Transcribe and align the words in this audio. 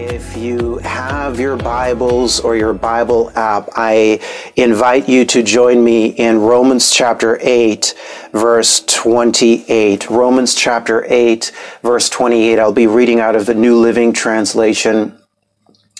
If 0.00 0.36
you 0.36 0.78
have 0.78 1.40
your 1.40 1.56
Bibles 1.56 2.38
or 2.38 2.56
your 2.56 2.72
Bible 2.72 3.32
app, 3.34 3.68
I 3.74 4.20
invite 4.54 5.08
you 5.08 5.24
to 5.24 5.42
join 5.42 5.82
me 5.82 6.06
in 6.06 6.38
Romans 6.38 6.92
chapter 6.92 7.36
8, 7.42 7.96
verse 8.32 8.84
28. 8.86 10.08
Romans 10.08 10.54
chapter 10.54 11.04
8, 11.08 11.50
verse 11.82 12.08
28. 12.10 12.60
I'll 12.60 12.72
be 12.72 12.86
reading 12.86 13.18
out 13.18 13.34
of 13.34 13.46
the 13.46 13.54
New 13.54 13.76
Living 13.76 14.12
Translation 14.12 15.18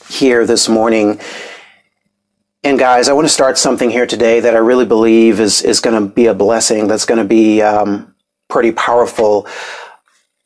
here 0.09 0.47
this 0.47 0.69
morning. 0.69 1.19
And 2.63 2.79
guys, 2.79 3.09
I 3.09 3.15
want 3.15 3.27
to 3.27 3.35
start 3.35 3.59
something 3.59 3.91
here 3.91 4.07
today 4.07 4.39
that 4.39 4.55
I 4.55 4.59
really 4.59 4.87
believe 4.87 5.41
is, 5.41 5.61
is 5.61 5.81
going 5.81 6.01
to 6.01 6.09
be 6.09 6.27
a 6.27 6.35
blessing, 6.35 6.87
that's 6.87 7.05
going 7.05 7.19
to 7.19 7.29
be 7.29 7.63
um, 7.63 8.15
pretty 8.47 8.71
powerful 8.71 9.49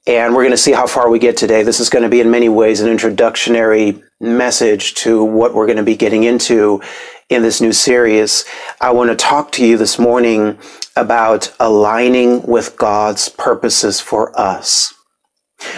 and 0.06 0.34
we're 0.34 0.42
going 0.42 0.50
to 0.50 0.56
see 0.56 0.72
how 0.72 0.86
far 0.86 1.08
we 1.08 1.18
get 1.18 1.36
today. 1.36 1.62
This 1.62 1.78
is 1.78 1.88
going 1.88 2.02
to 2.02 2.08
be 2.08 2.20
in 2.20 2.30
many 2.30 2.48
ways 2.48 2.80
an 2.80 2.90
introductory 2.90 4.02
message 4.20 4.94
to 4.94 5.22
what 5.24 5.54
we're 5.54 5.66
going 5.66 5.76
to 5.76 5.84
be 5.84 5.96
getting 5.96 6.24
into 6.24 6.82
in 7.28 7.42
this 7.42 7.60
new 7.60 7.72
series. 7.72 8.44
I 8.80 8.90
want 8.90 9.10
to 9.10 9.16
talk 9.16 9.52
to 9.52 9.66
you 9.66 9.76
this 9.76 9.98
morning 9.98 10.58
about 10.96 11.54
aligning 11.60 12.42
with 12.42 12.76
God's 12.76 13.28
purposes 13.28 14.00
for 14.00 14.38
us. 14.38 14.92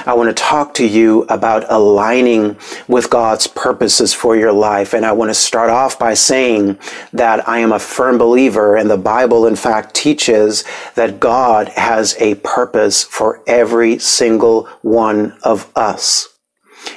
I 0.06 0.14
want 0.14 0.28
to 0.28 0.42
talk 0.42 0.74
to 0.74 0.86
you 0.86 1.22
about 1.28 1.64
aligning 1.70 2.56
with 2.88 3.10
God's 3.10 3.46
purposes 3.46 4.12
for 4.12 4.36
your 4.36 4.52
life. 4.52 4.92
And 4.92 5.06
I 5.06 5.12
want 5.12 5.30
to 5.30 5.34
start 5.34 5.70
off 5.70 5.98
by 5.98 6.14
saying 6.14 6.78
that 7.12 7.48
I 7.48 7.58
am 7.58 7.72
a 7.72 7.78
firm 7.78 8.18
believer, 8.18 8.76
and 8.76 8.90
the 8.90 8.98
Bible, 8.98 9.46
in 9.46 9.56
fact, 9.56 9.94
teaches 9.94 10.64
that 10.94 11.20
God 11.20 11.68
has 11.70 12.16
a 12.18 12.34
purpose 12.36 13.04
for 13.04 13.42
every 13.46 13.98
single 13.98 14.66
one 14.82 15.36
of 15.42 15.70
us. 15.76 16.33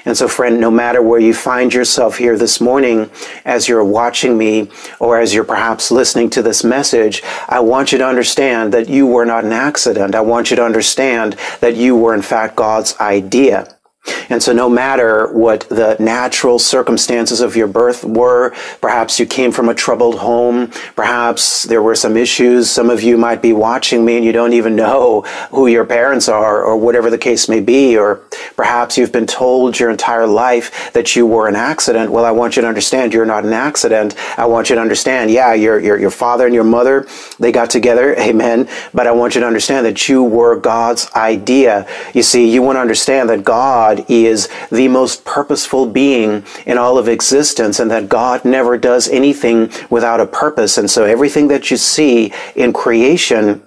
And 0.07 0.15
so, 0.15 0.29
friend, 0.29 0.61
no 0.61 0.71
matter 0.71 1.01
where 1.01 1.19
you 1.19 1.33
find 1.33 1.73
yourself 1.73 2.17
here 2.17 2.37
this 2.37 2.61
morning, 2.61 3.11
as 3.43 3.67
you're 3.67 3.83
watching 3.83 4.37
me 4.37 4.71
or 5.01 5.19
as 5.19 5.33
you're 5.33 5.43
perhaps 5.43 5.91
listening 5.91 6.29
to 6.29 6.41
this 6.41 6.63
message, 6.63 7.21
I 7.49 7.59
want 7.59 7.91
you 7.91 7.97
to 7.97 8.07
understand 8.07 8.73
that 8.73 8.87
you 8.87 9.05
were 9.05 9.25
not 9.25 9.43
an 9.43 9.51
accident. 9.51 10.15
I 10.15 10.21
want 10.21 10.49
you 10.49 10.55
to 10.55 10.63
understand 10.63 11.35
that 11.59 11.75
you 11.75 11.97
were, 11.97 12.13
in 12.13 12.21
fact, 12.21 12.55
God's 12.55 12.97
idea. 13.01 13.76
And 14.29 14.41
so 14.41 14.53
no 14.53 14.69
matter 14.69 15.31
what 15.33 15.61
the 15.69 15.95
natural 15.99 16.59
circumstances 16.59 17.41
of 17.41 17.55
your 17.55 17.67
birth 17.67 18.03
were, 18.03 18.53
perhaps 18.81 19.19
you 19.19 19.25
came 19.25 19.51
from 19.51 19.69
a 19.69 19.73
troubled 19.73 20.19
home, 20.19 20.67
perhaps 20.95 21.63
there 21.63 21.81
were 21.81 21.95
some 21.95 22.17
issues, 22.17 22.69
some 22.69 22.89
of 22.89 23.01
you 23.01 23.17
might 23.17 23.41
be 23.41 23.53
watching 23.53 24.03
me 24.05 24.17
and 24.17 24.25
you 24.25 24.31
don't 24.31 24.53
even 24.53 24.75
know 24.75 25.21
who 25.51 25.67
your 25.67 25.85
parents 25.85 26.27
are 26.27 26.63
or 26.63 26.77
whatever 26.77 27.09
the 27.09 27.17
case 27.17 27.49
may 27.49 27.59
be, 27.59 27.97
or 27.97 28.21
perhaps 28.55 28.97
you've 28.97 29.11
been 29.11 29.27
told 29.27 29.79
your 29.79 29.89
entire 29.89 30.27
life 30.27 30.91
that 30.93 31.15
you 31.15 31.25
were 31.25 31.47
an 31.47 31.55
accident. 31.55 32.11
Well, 32.11 32.25
I 32.25 32.31
want 32.31 32.55
you 32.55 32.61
to 32.61 32.67
understand 32.67 33.13
you're 33.13 33.25
not 33.25 33.45
an 33.45 33.53
accident. 33.53 34.15
I 34.37 34.45
want 34.45 34.69
you 34.69 34.75
to 34.75 34.81
understand, 34.81 35.31
yeah, 35.31 35.53
your, 35.53 35.79
your, 35.79 35.97
your 35.97 36.11
father 36.11 36.45
and 36.45 36.53
your 36.53 36.63
mother, 36.63 37.07
they 37.39 37.51
got 37.51 37.69
together, 37.69 38.15
amen, 38.19 38.67
but 38.93 39.07
I 39.07 39.11
want 39.11 39.35
you 39.35 39.41
to 39.41 39.47
understand 39.47 39.85
that 39.85 40.07
you 40.09 40.23
were 40.23 40.55
God's 40.59 41.11
idea. 41.13 41.87
You 42.13 42.23
see, 42.23 42.49
you 42.49 42.61
want 42.61 42.75
to 42.75 42.81
understand 42.81 43.29
that 43.29 43.43
God 43.43 43.96
God 43.97 44.09
is 44.09 44.49
the 44.71 44.87
most 44.87 45.25
purposeful 45.25 45.87
being 45.87 46.43
in 46.65 46.77
all 46.77 46.97
of 46.97 47.07
existence 47.07 47.79
and 47.79 47.89
that 47.91 48.09
God 48.09 48.45
never 48.45 48.77
does 48.77 49.07
anything 49.09 49.71
without 49.89 50.19
a 50.19 50.25
purpose. 50.25 50.77
And 50.77 50.89
so 50.89 51.05
everything 51.05 51.47
that 51.49 51.71
you 51.71 51.77
see 51.77 52.33
in 52.55 52.73
creation, 52.73 53.63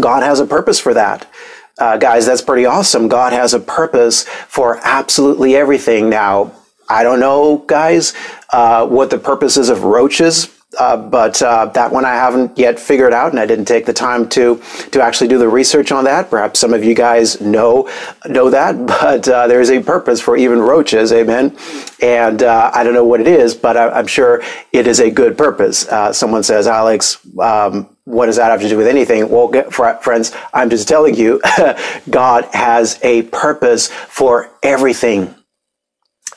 God 0.00 0.22
has 0.22 0.40
a 0.40 0.46
purpose 0.46 0.78
for 0.78 0.94
that. 0.94 1.30
Uh, 1.78 1.96
guys, 1.96 2.26
that's 2.26 2.42
pretty 2.42 2.64
awesome. 2.64 3.08
God 3.08 3.32
has 3.32 3.52
a 3.52 3.60
purpose 3.60 4.24
for 4.24 4.80
absolutely 4.82 5.54
everything. 5.54 6.08
Now, 6.08 6.52
I 6.88 7.02
don't 7.02 7.20
know, 7.20 7.58
guys, 7.58 8.14
uh, 8.52 8.86
what 8.86 9.10
the 9.10 9.18
purpose 9.18 9.56
is 9.56 9.68
of 9.68 9.84
roaches. 9.84 10.55
Uh, 10.78 10.96
but 10.96 11.40
uh, 11.42 11.66
that 11.66 11.92
one 11.92 12.04
I 12.04 12.14
haven't 12.14 12.58
yet 12.58 12.78
figured 12.78 13.12
out, 13.12 13.30
and 13.30 13.40
I 13.40 13.46
didn't 13.46 13.66
take 13.66 13.86
the 13.86 13.92
time 13.92 14.28
to 14.30 14.60
to 14.92 15.00
actually 15.00 15.28
do 15.28 15.38
the 15.38 15.48
research 15.48 15.92
on 15.92 16.04
that. 16.04 16.28
Perhaps 16.28 16.60
some 16.60 16.74
of 16.74 16.84
you 16.84 16.94
guys 16.94 17.40
know 17.40 17.88
know 18.26 18.50
that, 18.50 18.86
but 18.86 19.28
uh, 19.28 19.46
there 19.46 19.60
is 19.60 19.70
a 19.70 19.80
purpose 19.82 20.20
for 20.20 20.36
even 20.36 20.60
roaches, 20.60 21.12
amen. 21.12 21.56
And 22.02 22.42
uh, 22.42 22.70
I 22.74 22.84
don't 22.84 22.94
know 22.94 23.04
what 23.04 23.20
it 23.20 23.28
is, 23.28 23.54
but 23.54 23.76
I, 23.76 23.98
am 23.98 24.06
sure 24.08 24.42
it 24.72 24.86
is 24.86 25.00
a 25.00 25.10
good 25.10 25.38
purpose. 25.38 25.88
Uh, 25.88 26.12
someone 26.12 26.42
says, 26.42 26.66
Alex. 26.66 27.18
Um, 27.38 27.88
what 28.06 28.26
does 28.26 28.36
that 28.36 28.52
have 28.52 28.60
to 28.60 28.68
do 28.68 28.76
with 28.76 28.86
anything? 28.86 29.28
Well, 29.28 29.50
friends, 29.72 30.32
I'm 30.54 30.70
just 30.70 30.86
telling 30.86 31.16
you, 31.16 31.40
God 32.10 32.44
has 32.52 33.00
a 33.02 33.22
purpose 33.22 33.88
for 33.88 34.50
everything. 34.62 35.35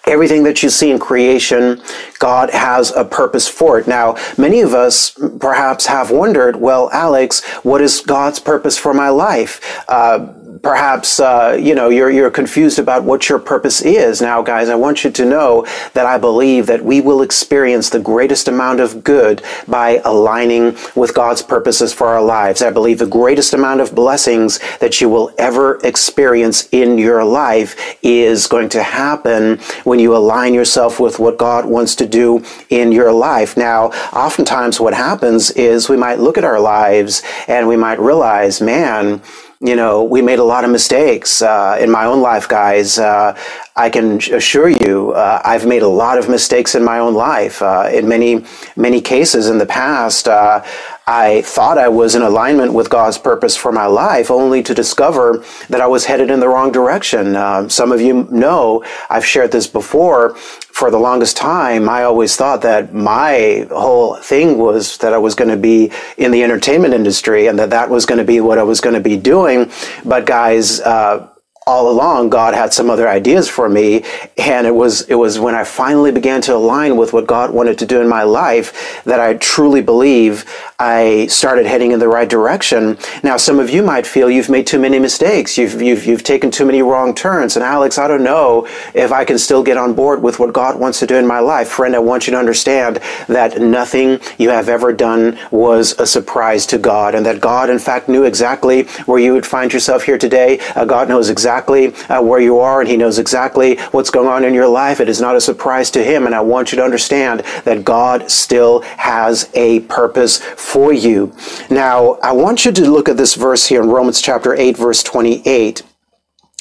Everything 0.09 0.43
that 0.43 0.63
you 0.63 0.69
see 0.69 0.91
in 0.91 0.99
creation, 0.99 1.81
God 2.17 2.49
has 2.49 2.91
a 2.91 3.05
purpose 3.05 3.47
for 3.47 3.79
it. 3.79 3.87
Now, 3.87 4.15
many 4.37 4.61
of 4.61 4.73
us 4.73 5.11
perhaps 5.39 5.85
have 5.85 6.11
wondered, 6.11 6.55
well, 6.55 6.89
Alex, 6.91 7.45
what 7.63 7.81
is 7.81 8.01
God's 8.01 8.39
purpose 8.39 8.77
for 8.77 8.93
my 8.93 9.09
life? 9.09 9.83
Uh, 9.87 10.33
perhaps 10.61 11.19
uh, 11.19 11.57
you 11.59 11.75
know 11.75 11.89
you're 11.89 12.09
you're 12.09 12.31
confused 12.31 12.79
about 12.79 13.03
what 13.03 13.29
your 13.29 13.39
purpose 13.39 13.81
is. 13.81 14.21
Now, 14.21 14.41
guys, 14.41 14.69
I 14.69 14.75
want 14.75 15.03
you 15.03 15.11
to 15.11 15.25
know 15.25 15.65
that 15.93 16.05
I 16.05 16.17
believe 16.17 16.65
that 16.67 16.83
we 16.83 17.01
will 17.01 17.21
experience 17.21 17.89
the 17.89 17.99
greatest 17.99 18.47
amount 18.47 18.79
of 18.79 19.03
good 19.03 19.41
by 19.67 20.01
aligning 20.05 20.75
with 20.95 21.13
God's 21.13 21.41
purposes 21.41 21.93
for 21.93 22.07
our 22.07 22.21
lives. 22.21 22.61
I 22.61 22.71
believe 22.71 22.99
the 22.99 23.07
greatest 23.07 23.53
amount 23.53 23.81
of 23.81 23.95
blessings 23.95 24.59
that 24.79 25.01
you 25.01 25.09
will 25.09 25.31
ever 25.37 25.79
experience 25.83 26.67
in 26.71 26.97
your 26.97 27.23
life 27.23 27.97
is 28.03 28.47
going 28.47 28.69
to 28.69 28.83
happen 28.83 29.57
when 29.83 29.99
you 29.99 30.15
align 30.15 30.53
yourself 30.53 30.99
with 30.99 31.19
what 31.19 31.37
God 31.37 31.65
wants 31.65 31.95
to 31.95 32.05
do 32.05 32.43
in 32.69 32.91
your 32.91 33.11
life. 33.11 33.57
Now, 33.57 33.87
oftentimes 34.13 34.79
what 34.79 34.93
happens 34.93 35.51
is 35.51 35.89
we 35.89 35.97
might 35.97 36.19
look 36.19 36.37
at 36.37 36.43
our 36.43 36.59
lives 36.59 37.23
and 37.47 37.67
we 37.67 37.77
might 37.77 37.99
realize, 37.99 38.61
man, 38.61 39.21
you 39.61 39.75
know, 39.75 40.03
we 40.03 40.21
made 40.21 40.39
a 40.39 40.43
lot 40.43 40.63
of 40.63 40.71
mistakes 40.71 41.41
uh, 41.41 41.77
in 41.79 41.91
my 41.91 42.05
own 42.05 42.21
life, 42.21 42.47
guys. 42.47 42.97
Uh, 42.97 43.37
I 43.75 43.89
can 43.89 44.15
assure 44.31 44.69
you, 44.69 45.11
uh, 45.11 45.41
I've 45.43 45.65
made 45.65 45.81
a 45.81 45.87
lot 45.87 46.17
of 46.17 46.29
mistakes 46.29 46.75
in 46.75 46.83
my 46.83 46.99
own 46.99 47.13
life. 47.13 47.61
Uh, 47.61 47.89
in 47.91 48.07
many, 48.07 48.45
many 48.77 49.01
cases 49.01 49.49
in 49.49 49.57
the 49.57 49.65
past, 49.65 50.29
uh, 50.29 50.63
I 51.09 51.41
thought 51.41 51.79
I 51.79 51.87
was 51.87 52.13
in 52.13 52.21
alignment 52.21 52.71
with 52.71 52.91
God's 52.91 53.17
purpose 53.17 53.57
for 53.57 53.71
my 53.71 53.87
life, 53.87 54.29
only 54.29 54.61
to 54.61 54.75
discover 54.75 55.43
that 55.67 55.81
I 55.81 55.87
was 55.87 56.05
headed 56.05 56.29
in 56.29 56.39
the 56.39 56.47
wrong 56.47 56.71
direction. 56.71 57.35
Uh, 57.35 57.67
some 57.67 57.91
of 57.91 57.99
you 57.99 58.27
know 58.29 58.85
I've 59.09 59.25
shared 59.25 59.51
this 59.51 59.65
before. 59.65 60.35
For 60.35 60.91
the 60.91 60.99
longest 60.99 61.35
time, 61.35 61.89
I 61.89 62.03
always 62.03 62.35
thought 62.35 62.61
that 62.61 62.93
my 62.93 63.67
whole 63.71 64.17
thing 64.17 64.59
was 64.59 64.99
that 64.99 65.11
I 65.11 65.17
was 65.17 65.33
going 65.33 65.49
to 65.49 65.57
be 65.57 65.91
in 66.17 66.29
the 66.29 66.43
entertainment 66.43 66.93
industry 66.93 67.47
and 67.47 67.57
that 67.57 67.71
that 67.71 67.89
was 67.89 68.05
going 68.05 68.19
to 68.19 68.23
be 68.23 68.39
what 68.39 68.59
I 68.59 68.63
was 68.63 68.79
going 68.79 68.93
to 68.93 69.01
be 69.01 69.17
doing. 69.17 69.71
But 70.05 70.27
guys, 70.27 70.79
uh, 70.79 71.27
all 71.69 71.91
along 71.91 72.29
God 72.29 72.55
had 72.55 72.73
some 72.73 72.89
other 72.89 73.07
ideas 73.07 73.47
for 73.47 73.69
me 73.69 74.03
and 74.37 74.65
it 74.65 74.73
was 74.73 75.01
it 75.03 75.13
was 75.13 75.39
when 75.39 75.53
I 75.53 75.63
finally 75.63 76.11
began 76.11 76.41
to 76.43 76.55
align 76.55 76.97
with 76.97 77.13
what 77.13 77.27
God 77.27 77.51
wanted 77.51 77.77
to 77.79 77.85
do 77.85 78.01
in 78.01 78.09
my 78.09 78.23
life 78.23 79.03
that 79.03 79.19
I 79.19 79.35
truly 79.35 79.81
believe 79.81 80.45
I 80.81 81.27
started 81.27 81.65
heading 81.65 81.91
in 81.91 81.99
the 81.99 82.07
right 82.07 82.29
direction. 82.29 82.97
Now 83.21 83.35
some 83.35 83.59
of 83.59 83.69
you 83.69 83.83
might 83.83 84.07
feel 84.07 84.29
you've 84.29 84.47
made 84.47 84.65
too 84.65 84.79
many 84.79 84.97
mistakes. 84.97 85.57
You've 85.57 85.81
you've 85.81 86.05
you've 86.05 86.23
taken 86.23 86.51
too 86.51 86.65
many 86.65 86.81
wrong 86.81 87.13
turns 87.13 87.57
and 87.57 87.65
Alex, 87.65 87.97
I 87.97 88.07
don't 88.07 88.23
know 88.23 88.65
if 88.93 89.11
I 89.11 89.25
can 89.25 89.37
still 89.37 89.61
get 89.61 89.75
on 89.75 89.93
board 89.93 90.23
with 90.23 90.39
what 90.39 90.53
God 90.53 90.79
wants 90.79 90.99
to 90.99 91.05
do 91.05 91.17
in 91.17 91.27
my 91.27 91.39
life. 91.39 91.67
Friend, 91.67 91.93
I 91.93 91.99
want 91.99 92.27
you 92.27 92.31
to 92.31 92.39
understand 92.39 93.01
that 93.27 93.59
nothing 93.59 94.21
you 94.37 94.51
have 94.51 94.69
ever 94.69 94.93
done 94.93 95.37
was 95.51 95.99
a 95.99 96.07
surprise 96.07 96.65
to 96.67 96.77
God 96.77 97.13
and 97.13 97.25
that 97.25 97.41
God 97.41 97.69
in 97.69 97.77
fact 97.77 98.07
knew 98.07 98.23
exactly 98.23 98.83
where 99.05 99.19
you 99.19 99.33
would 99.33 99.45
find 99.45 99.73
yourself 99.73 100.03
here 100.03 100.17
today. 100.17 100.59
Uh, 100.77 100.85
God 100.85 101.09
knows 101.09 101.29
exactly 101.29 101.93
uh, 102.07 102.21
where 102.21 102.39
you 102.39 102.57
are 102.59 102.79
and 102.79 102.89
He 102.89 102.95
knows 102.95 103.19
exactly 103.19 103.75
what's 103.91 104.09
going 104.09 104.29
on 104.29 104.45
in 104.45 104.53
your 104.53 104.69
life. 104.69 105.01
It 105.01 105.09
is 105.09 105.19
not 105.19 105.35
a 105.35 105.41
surprise 105.41 105.91
to 105.91 106.01
Him. 106.05 106.25
And 106.25 106.33
I 106.33 106.39
want 106.39 106.71
you 106.71 106.77
to 106.77 106.85
understand 106.85 107.41
that 107.65 107.83
God 107.83 108.31
still 108.31 108.79
has 108.95 109.49
a 109.55 109.81
purpose 109.81 110.39
for 110.69 110.93
you. 110.93 111.35
Now, 111.69 112.13
I 112.21 112.31
want 112.31 112.63
you 112.63 112.71
to 112.71 112.91
look 112.91 113.09
at 113.09 113.17
this 113.17 113.33
verse 113.33 113.65
here 113.65 113.81
in 113.81 113.89
Romans 113.89 114.21
chapter 114.21 114.53
8, 114.53 114.77
verse 114.77 115.03
28 115.03 115.83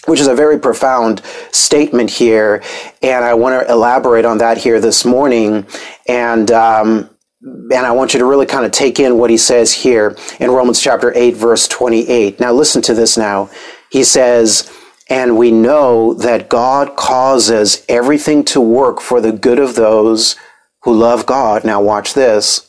which 0.07 0.21
is 0.21 0.27
a 0.27 0.35
very 0.35 0.59
profound 0.59 1.21
statement 1.53 2.09
here. 2.09 2.63
And 3.03 3.23
I 3.23 3.35
want 3.35 3.61
to 3.61 3.71
elaborate 3.71 4.25
on 4.25 4.39
that 4.39 4.57
here 4.57 4.81
this 4.81 5.05
morning. 5.05 5.67
And 6.07 6.51
um, 6.51 7.11
and 7.43 7.75
I 7.75 7.93
want 7.93 8.15
you 8.15 8.21
to 8.21 8.25
really 8.25 8.47
kind 8.47 8.65
of 8.65 8.73
take 8.73 8.99
in 8.99 9.19
what 9.19 9.29
he 9.29 9.37
says 9.37 9.73
here 9.73 10.17
in 10.41 10.51
Romans 10.51 10.81
chapter 10.81 11.13
8, 11.15 11.37
verse 11.37 11.69
28. 11.69 12.41
Now, 12.41 12.53
listen 12.53 12.81
to 12.83 12.95
this 12.95 13.19
now. 13.19 13.51
He 13.91 14.03
says, 14.03 14.73
And 15.09 15.37
we 15.37 15.53
know 15.53 16.15
that 16.15 16.49
God 16.49 16.97
causes 16.97 17.85
everything 17.89 18.45
to 18.47 18.61
work 18.61 19.01
for 19.01 19.21
the 19.21 19.33
good 19.33 19.59
of 19.59 19.75
those 19.75 20.37
who 20.83 20.95
love 20.95 21.27
God. 21.27 21.65
Now, 21.65 21.83
watch 21.83 22.15
this 22.15 22.68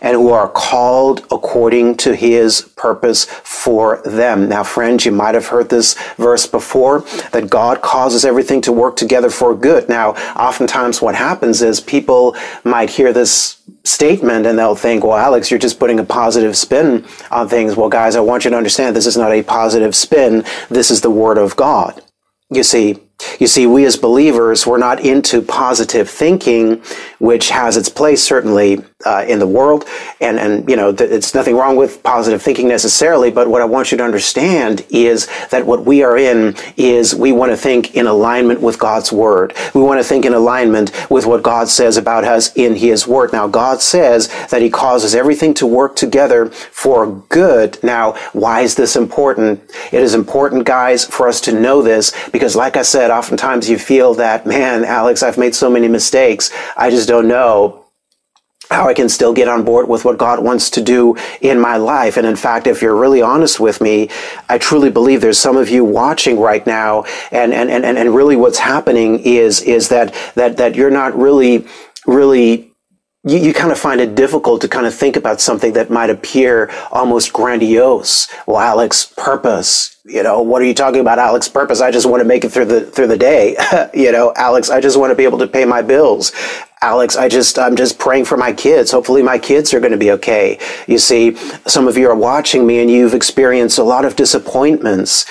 and 0.00 0.16
who 0.16 0.30
are 0.30 0.48
called 0.48 1.26
according 1.30 1.96
to 1.96 2.14
his 2.14 2.62
purpose 2.76 3.24
for 3.24 4.02
them. 4.04 4.48
Now, 4.48 4.62
friends, 4.62 5.04
you 5.04 5.12
might 5.12 5.34
have 5.34 5.46
heard 5.46 5.68
this 5.68 5.94
verse 6.16 6.46
before 6.46 7.00
that 7.32 7.50
God 7.50 7.80
causes 7.80 8.24
everything 8.24 8.60
to 8.62 8.72
work 8.72 8.96
together 8.96 9.30
for 9.30 9.54
good. 9.54 9.88
Now, 9.88 10.10
oftentimes 10.36 11.00
what 11.00 11.14
happens 11.14 11.62
is 11.62 11.80
people 11.80 12.36
might 12.64 12.90
hear 12.90 13.12
this 13.12 13.60
statement 13.84 14.46
and 14.46 14.58
they'll 14.58 14.74
think, 14.74 15.04
well, 15.04 15.16
Alex, 15.16 15.50
you're 15.50 15.60
just 15.60 15.78
putting 15.78 15.98
a 15.98 16.04
positive 16.04 16.56
spin 16.56 17.06
on 17.30 17.48
things. 17.48 17.76
Well, 17.76 17.88
guys, 17.88 18.16
I 18.16 18.20
want 18.20 18.44
you 18.44 18.50
to 18.50 18.56
understand 18.56 18.94
this 18.94 19.06
is 19.06 19.16
not 19.16 19.32
a 19.32 19.42
positive 19.42 19.94
spin. 19.94 20.44
This 20.68 20.90
is 20.90 21.00
the 21.00 21.10
word 21.10 21.38
of 21.38 21.56
God. 21.56 22.02
You 22.50 22.62
see, 22.62 22.98
you 23.38 23.46
see, 23.46 23.66
we 23.66 23.84
as 23.84 23.96
believers, 23.96 24.66
we're 24.66 24.78
not 24.78 25.00
into 25.00 25.42
positive 25.42 26.08
thinking, 26.08 26.82
which 27.18 27.50
has 27.50 27.76
its 27.76 27.88
place 27.88 28.22
certainly 28.22 28.84
uh, 29.04 29.24
in 29.26 29.38
the 29.38 29.46
world, 29.46 29.86
and 30.20 30.38
and 30.38 30.68
you 30.68 30.76
know, 30.76 30.92
th- 30.92 31.10
it's 31.10 31.34
nothing 31.34 31.56
wrong 31.56 31.76
with 31.76 32.02
positive 32.02 32.42
thinking 32.42 32.68
necessarily. 32.68 33.30
But 33.30 33.48
what 33.48 33.62
I 33.62 33.64
want 33.64 33.90
you 33.90 33.98
to 33.98 34.04
understand 34.04 34.84
is 34.90 35.26
that 35.50 35.64
what 35.64 35.84
we 35.84 36.02
are 36.02 36.18
in 36.18 36.54
is 36.76 37.14
we 37.14 37.32
want 37.32 37.50
to 37.52 37.56
think 37.56 37.94
in 37.94 38.06
alignment 38.06 38.60
with 38.60 38.78
God's 38.78 39.10
word. 39.10 39.54
We 39.74 39.82
want 39.82 40.00
to 40.00 40.04
think 40.04 40.24
in 40.24 40.34
alignment 40.34 40.92
with 41.10 41.26
what 41.26 41.42
God 41.42 41.68
says 41.68 41.96
about 41.96 42.24
us 42.24 42.54
in 42.56 42.76
His 42.76 43.06
word. 43.06 43.32
Now, 43.32 43.48
God 43.48 43.80
says 43.80 44.28
that 44.48 44.62
He 44.62 44.70
causes 44.70 45.14
everything 45.14 45.54
to 45.54 45.66
work 45.66 45.96
together 45.96 46.46
for 46.50 47.06
good. 47.28 47.78
Now, 47.82 48.12
why 48.32 48.60
is 48.60 48.74
this 48.74 48.96
important? 48.96 49.60
It 49.92 50.02
is 50.02 50.14
important, 50.14 50.64
guys, 50.64 51.04
for 51.04 51.26
us 51.26 51.40
to 51.42 51.58
know 51.58 51.80
this 51.82 52.12
because, 52.30 52.54
like 52.54 52.76
I 52.76 52.82
said 52.82 53.09
oftentimes 53.10 53.68
you 53.68 53.78
feel 53.78 54.14
that, 54.14 54.46
man, 54.46 54.84
Alex, 54.84 55.22
I've 55.22 55.38
made 55.38 55.54
so 55.54 55.70
many 55.70 55.88
mistakes. 55.88 56.50
I 56.76 56.90
just 56.90 57.08
don't 57.08 57.28
know 57.28 57.84
how 58.70 58.88
I 58.88 58.94
can 58.94 59.08
still 59.08 59.32
get 59.32 59.48
on 59.48 59.64
board 59.64 59.88
with 59.88 60.04
what 60.04 60.16
God 60.16 60.42
wants 60.42 60.70
to 60.70 60.80
do 60.80 61.16
in 61.40 61.58
my 61.58 61.76
life. 61.76 62.16
And 62.16 62.26
in 62.26 62.36
fact, 62.36 62.68
if 62.68 62.80
you're 62.80 62.94
really 62.94 63.20
honest 63.20 63.58
with 63.58 63.80
me, 63.80 64.08
I 64.48 64.58
truly 64.58 64.90
believe 64.90 65.20
there's 65.20 65.38
some 65.38 65.56
of 65.56 65.68
you 65.68 65.84
watching 65.84 66.38
right 66.38 66.64
now 66.64 67.04
and, 67.32 67.52
and, 67.52 67.68
and, 67.68 67.84
and 67.84 68.14
really 68.14 68.36
what's 68.36 68.58
happening 68.58 69.18
is, 69.20 69.60
is 69.62 69.88
that, 69.88 70.14
that, 70.36 70.56
that 70.58 70.76
you're 70.76 70.90
not 70.90 71.18
really, 71.18 71.66
really 72.06 72.69
you, 73.24 73.38
you 73.38 73.52
kind 73.52 73.70
of 73.70 73.78
find 73.78 74.00
it 74.00 74.14
difficult 74.14 74.62
to 74.62 74.68
kind 74.68 74.86
of 74.86 74.94
think 74.94 75.16
about 75.16 75.40
something 75.40 75.74
that 75.74 75.90
might 75.90 76.08
appear 76.08 76.70
almost 76.90 77.32
grandiose. 77.32 78.28
Well, 78.46 78.58
Alex, 78.58 79.12
purpose. 79.16 79.96
You 80.04 80.22
know, 80.22 80.40
what 80.40 80.62
are 80.62 80.64
you 80.64 80.74
talking 80.74 81.00
about, 81.00 81.18
Alex? 81.18 81.46
Purpose. 81.46 81.80
I 81.82 81.90
just 81.90 82.08
want 82.08 82.22
to 82.22 82.24
make 82.24 82.44
it 82.44 82.50
through 82.50 82.64
the 82.64 82.80
through 82.80 83.08
the 83.08 83.18
day. 83.18 83.56
you 83.94 84.10
know, 84.10 84.32
Alex, 84.36 84.70
I 84.70 84.80
just 84.80 84.98
want 84.98 85.10
to 85.10 85.14
be 85.14 85.24
able 85.24 85.38
to 85.38 85.46
pay 85.46 85.66
my 85.66 85.82
bills. 85.82 86.32
Alex, 86.80 87.14
I 87.14 87.28
just 87.28 87.58
I'm 87.58 87.76
just 87.76 87.98
praying 87.98 88.24
for 88.24 88.38
my 88.38 88.54
kids. 88.54 88.90
Hopefully 88.90 89.22
my 89.22 89.38
kids 89.38 89.74
are 89.74 89.80
going 89.80 89.92
to 89.92 89.98
be 89.98 90.10
okay. 90.12 90.58
You 90.86 90.96
see, 90.96 91.36
some 91.66 91.86
of 91.86 91.98
you 91.98 92.08
are 92.08 92.16
watching 92.16 92.66
me 92.66 92.80
and 92.80 92.90
you've 92.90 93.12
experienced 93.12 93.78
a 93.78 93.84
lot 93.84 94.06
of 94.06 94.16
disappointments 94.16 95.26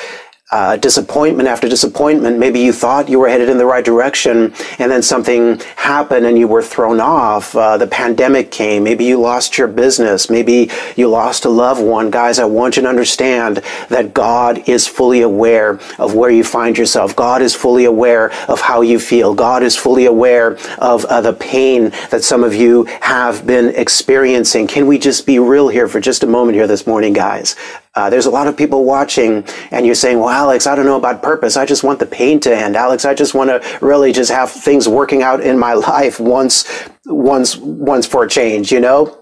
uh, 0.52 0.78
disappointment 0.78 1.48
after 1.48 1.70
disappointment. 1.70 2.40
Maybe 2.40 2.60
you 2.60 2.74
thought 2.74 3.08
you 3.08 3.20
were 3.20 3.30
headed 3.30 3.50
in 3.50 3.58
the 3.58 3.66
right 3.66 3.86
direction, 3.86 4.54
and 4.80 4.92
then 4.92 5.04
something 5.04 5.60
happened 5.76 6.26
and 6.26 6.40
you 6.40 6.48
were 6.48 6.64
thrown 6.64 7.00
off. 7.00 7.56
Uh, 7.56 7.78
the 7.78 7.88
pandemic 7.88 8.50
came. 8.50 8.84
Maybe 8.84 9.06
you 9.06 9.20
lost 9.20 9.58
your 9.58 9.68
business. 9.68 10.30
Maybe 10.30 10.72
you 10.96 11.08
lost 11.08 11.46
a 11.46 11.50
loved 11.50 11.82
one. 11.82 12.10
Guys, 12.10 12.40
I 12.40 12.46
want 12.46 12.78
you 12.78 12.82
to 12.84 12.90
understand 12.90 13.58
that 13.90 14.14
God 14.14 14.68
is 14.68 14.88
fully 14.88 15.22
aware 15.22 15.80
of 16.00 16.16
where 16.16 16.32
you 16.32 16.44
find 16.44 16.78
yourself. 16.78 17.16
God 17.16 17.42
is 17.42 17.54
fully 17.54 17.86
aware 17.86 18.32
of 18.50 18.62
how 18.62 18.82
you 18.82 19.00
feel. 19.00 19.36
God 19.36 19.62
is 19.62 19.76
fully 19.76 20.06
aware 20.06 20.58
of 20.80 21.06
uh, 21.06 21.22
the 21.22 21.34
pain 21.34 21.92
that 22.10 22.24
some 22.24 22.44
of 22.44 22.56
you 22.56 22.86
have 23.02 23.46
been 23.46 23.70
experiencing. 23.76 24.68
Can 24.68 24.88
we 24.88 24.98
just 24.98 25.26
be 25.28 25.38
real 25.38 25.68
here 25.68 25.88
for 25.88 26.00
just 26.00 26.24
a 26.24 26.28
moment 26.28 26.56
here 26.56 26.68
this 26.68 26.88
morning, 26.88 27.14
guys? 27.14 27.56
Uh, 28.00 28.10
there's 28.10 28.26
a 28.26 28.32
lot 28.32 28.48
of 28.48 28.56
people 28.56 28.86
watching 28.86 29.44
and 29.72 29.86
you're 29.86 29.94
saying, 29.94 30.20
well, 30.20 30.30
Alex, 30.30 30.66
I 30.66 30.74
don't 30.74 30.86
know 30.86 30.96
about 30.96 31.22
purpose. 31.22 31.58
I 31.58 31.66
just 31.66 31.84
want 31.84 32.00
the 32.00 32.06
pain 32.06 32.40
to 32.42 32.56
end. 32.56 32.78
Alex, 32.78 33.04
I 33.04 33.14
just 33.14 33.34
want 33.34 33.50
to 33.50 33.78
really 33.82 34.14
just 34.14 34.32
have 34.32 34.50
things 34.50 34.88
working 34.88 35.22
out 35.22 35.42
in 35.42 35.60
my 35.60 35.74
life 35.92 36.18
once, 36.18 36.64
once, 37.06 37.58
once 37.58 38.06
for 38.08 38.24
a 38.24 38.30
change, 38.30 38.72
you 38.72 38.80
know? 38.80 39.19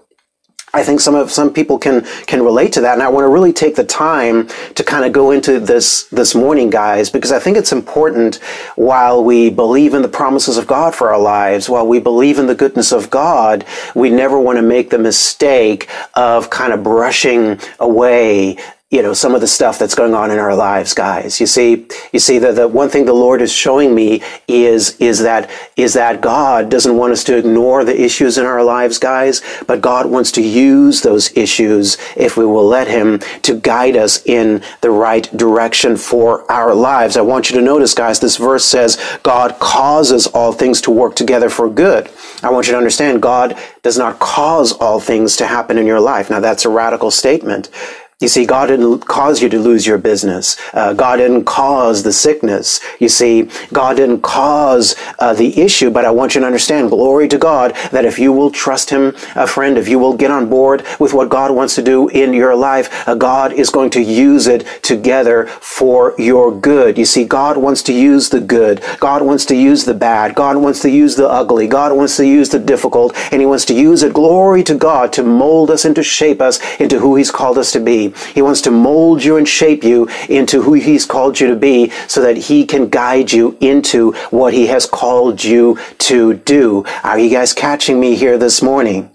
I 0.74 0.82
think 0.82 1.00
some 1.00 1.14
of 1.14 1.30
some 1.30 1.52
people 1.52 1.78
can 1.78 2.04
can 2.26 2.42
relate 2.42 2.72
to 2.74 2.80
that, 2.82 2.94
and 2.94 3.02
I 3.02 3.08
want 3.08 3.24
to 3.24 3.28
really 3.28 3.52
take 3.52 3.76
the 3.76 3.84
time 3.84 4.48
to 4.74 4.84
kind 4.84 5.04
of 5.04 5.12
go 5.12 5.30
into 5.30 5.60
this 5.60 6.04
this 6.04 6.34
morning, 6.34 6.70
guys, 6.70 7.10
because 7.10 7.32
I 7.32 7.38
think 7.38 7.56
it's 7.56 7.72
important. 7.72 8.36
While 8.76 9.24
we 9.24 9.50
believe 9.50 9.94
in 9.94 10.02
the 10.02 10.08
promises 10.08 10.56
of 10.56 10.66
God 10.66 10.94
for 10.94 11.10
our 11.10 11.20
lives, 11.20 11.68
while 11.68 11.86
we 11.86 12.00
believe 12.00 12.38
in 12.38 12.46
the 12.46 12.54
goodness 12.54 12.92
of 12.92 13.10
God, 13.10 13.64
we 13.94 14.10
never 14.10 14.38
want 14.38 14.56
to 14.56 14.62
make 14.62 14.90
the 14.90 14.98
mistake 14.98 15.88
of 16.14 16.50
kind 16.50 16.72
of 16.72 16.82
brushing 16.82 17.58
away 17.80 18.56
you 18.90 19.02
know, 19.02 19.12
some 19.12 19.34
of 19.34 19.42
the 19.42 19.46
stuff 19.46 19.78
that's 19.78 19.94
going 19.94 20.14
on 20.14 20.30
in 20.30 20.38
our 20.38 20.54
lives, 20.54 20.94
guys. 20.94 21.40
You 21.40 21.46
see, 21.46 21.86
you 22.10 22.18
see 22.18 22.38
that 22.38 22.54
the 22.54 22.66
one 22.66 22.88
thing 22.88 23.04
the 23.04 23.12
Lord 23.12 23.42
is 23.42 23.52
showing 23.52 23.94
me 23.94 24.22
is, 24.46 24.96
is 24.96 25.18
that, 25.20 25.50
is 25.76 25.92
that 25.92 26.22
God 26.22 26.70
doesn't 26.70 26.96
want 26.96 27.12
us 27.12 27.22
to 27.24 27.36
ignore 27.36 27.84
the 27.84 28.00
issues 28.00 28.38
in 28.38 28.46
our 28.46 28.64
lives, 28.64 28.96
guys, 28.96 29.42
but 29.66 29.82
God 29.82 30.06
wants 30.06 30.32
to 30.32 30.42
use 30.42 31.02
those 31.02 31.36
issues, 31.36 31.98
if 32.16 32.38
we 32.38 32.46
will 32.46 32.66
let 32.66 32.88
Him, 32.88 33.18
to 33.42 33.60
guide 33.60 33.94
us 33.94 34.24
in 34.24 34.62
the 34.80 34.90
right 34.90 35.24
direction 35.36 35.98
for 35.98 36.50
our 36.50 36.74
lives. 36.74 37.18
I 37.18 37.20
want 37.20 37.50
you 37.50 37.56
to 37.56 37.62
notice, 37.62 37.92
guys, 37.92 38.20
this 38.20 38.38
verse 38.38 38.64
says, 38.64 38.98
God 39.22 39.58
causes 39.58 40.26
all 40.28 40.54
things 40.54 40.80
to 40.82 40.90
work 40.90 41.14
together 41.14 41.50
for 41.50 41.68
good. 41.68 42.10
I 42.42 42.50
want 42.50 42.66
you 42.66 42.72
to 42.72 42.78
understand, 42.78 43.20
God 43.20 43.58
does 43.82 43.98
not 43.98 44.18
cause 44.18 44.72
all 44.72 44.98
things 44.98 45.36
to 45.36 45.46
happen 45.46 45.76
in 45.76 45.86
your 45.86 46.00
life. 46.00 46.30
Now, 46.30 46.40
that's 46.40 46.64
a 46.64 46.70
radical 46.70 47.10
statement. 47.10 47.68
You 48.20 48.26
see, 48.26 48.46
God 48.46 48.66
didn't 48.66 49.06
cause 49.06 49.40
you 49.40 49.48
to 49.48 49.60
lose 49.60 49.86
your 49.86 49.96
business. 49.96 50.56
Uh, 50.74 50.92
God 50.92 51.18
didn't 51.18 51.44
cause 51.44 52.02
the 52.02 52.12
sickness. 52.12 52.80
You 52.98 53.08
see, 53.08 53.48
God 53.72 53.94
didn't 53.96 54.22
cause 54.22 54.96
uh, 55.18 55.34
the 55.34 55.60
issue, 55.60 55.90
but 55.90 56.04
I 56.04 56.10
want 56.10 56.34
you 56.34 56.40
to 56.40 56.46
understand, 56.46 56.90
glory 56.90 57.28
to 57.28 57.38
God, 57.38 57.74
that 57.90 58.04
if 58.04 58.18
you 58.18 58.32
will 58.32 58.50
trust 58.50 58.90
Him, 58.90 59.14
a 59.34 59.46
friend, 59.46 59.76
if 59.76 59.88
you 59.88 59.98
will 59.98 60.16
get 60.16 60.30
on 60.30 60.48
board 60.48 60.86
with 60.98 61.12
what 61.12 61.28
God 61.28 61.50
wants 61.50 61.74
to 61.74 61.82
do 61.82 62.08
in 62.08 62.32
your 62.32 62.54
life, 62.54 63.08
uh, 63.08 63.14
God 63.14 63.52
is 63.52 63.70
going 63.70 63.90
to 63.90 64.02
use 64.02 64.46
it 64.46 64.66
together 64.82 65.46
for 65.46 66.14
your 66.18 66.56
good. 66.56 66.96
You 66.96 67.04
see, 67.04 67.24
God 67.24 67.56
wants 67.56 67.82
to 67.84 67.92
use 67.92 68.28
the 68.28 68.40
good. 68.40 68.82
God 69.00 69.22
wants 69.22 69.44
to 69.46 69.56
use 69.56 69.84
the 69.84 69.94
bad. 69.94 70.34
God 70.34 70.56
wants 70.56 70.80
to 70.82 70.90
use 70.90 71.16
the 71.16 71.28
ugly. 71.28 71.66
God 71.66 71.96
wants 71.96 72.16
to 72.18 72.26
use 72.26 72.50
the 72.50 72.58
difficult, 72.58 73.16
and 73.32 73.40
He 73.40 73.46
wants 73.46 73.64
to 73.66 73.74
use 73.74 74.02
it, 74.02 74.12
glory 74.14 74.62
to 74.64 74.74
God, 74.74 75.12
to 75.14 75.22
mold 75.24 75.70
us 75.70 75.84
and 75.84 75.96
to 75.96 76.02
shape 76.02 76.40
us 76.40 76.60
into 76.78 77.00
who 77.00 77.16
He's 77.16 77.30
called 77.30 77.58
us 77.58 77.72
to 77.72 77.80
be. 77.80 78.10
He 78.34 78.42
wants 78.42 78.60
to 78.62 78.70
mold 78.70 79.24
you 79.24 79.36
and 79.36 79.48
shape 79.48 79.82
you 79.82 80.08
into 80.28 80.62
who 80.62 80.74
He's 80.74 81.04
called 81.04 81.40
you 81.40 81.48
to 81.48 81.56
be 81.56 81.90
so 82.06 82.20
that 82.22 82.36
He 82.36 82.64
can 82.64 82.88
guide 82.88 83.32
you 83.32 83.56
into 83.60 84.12
what 84.30 84.54
He 84.54 84.68
has 84.68 84.86
called 84.86 85.07
you 85.44 85.78
to 85.98 86.34
do. 86.34 86.84
Are 87.02 87.18
you 87.18 87.30
guys 87.30 87.52
catching 87.52 87.98
me 87.98 88.14
here 88.14 88.38
this 88.38 88.62
morning? 88.62 89.10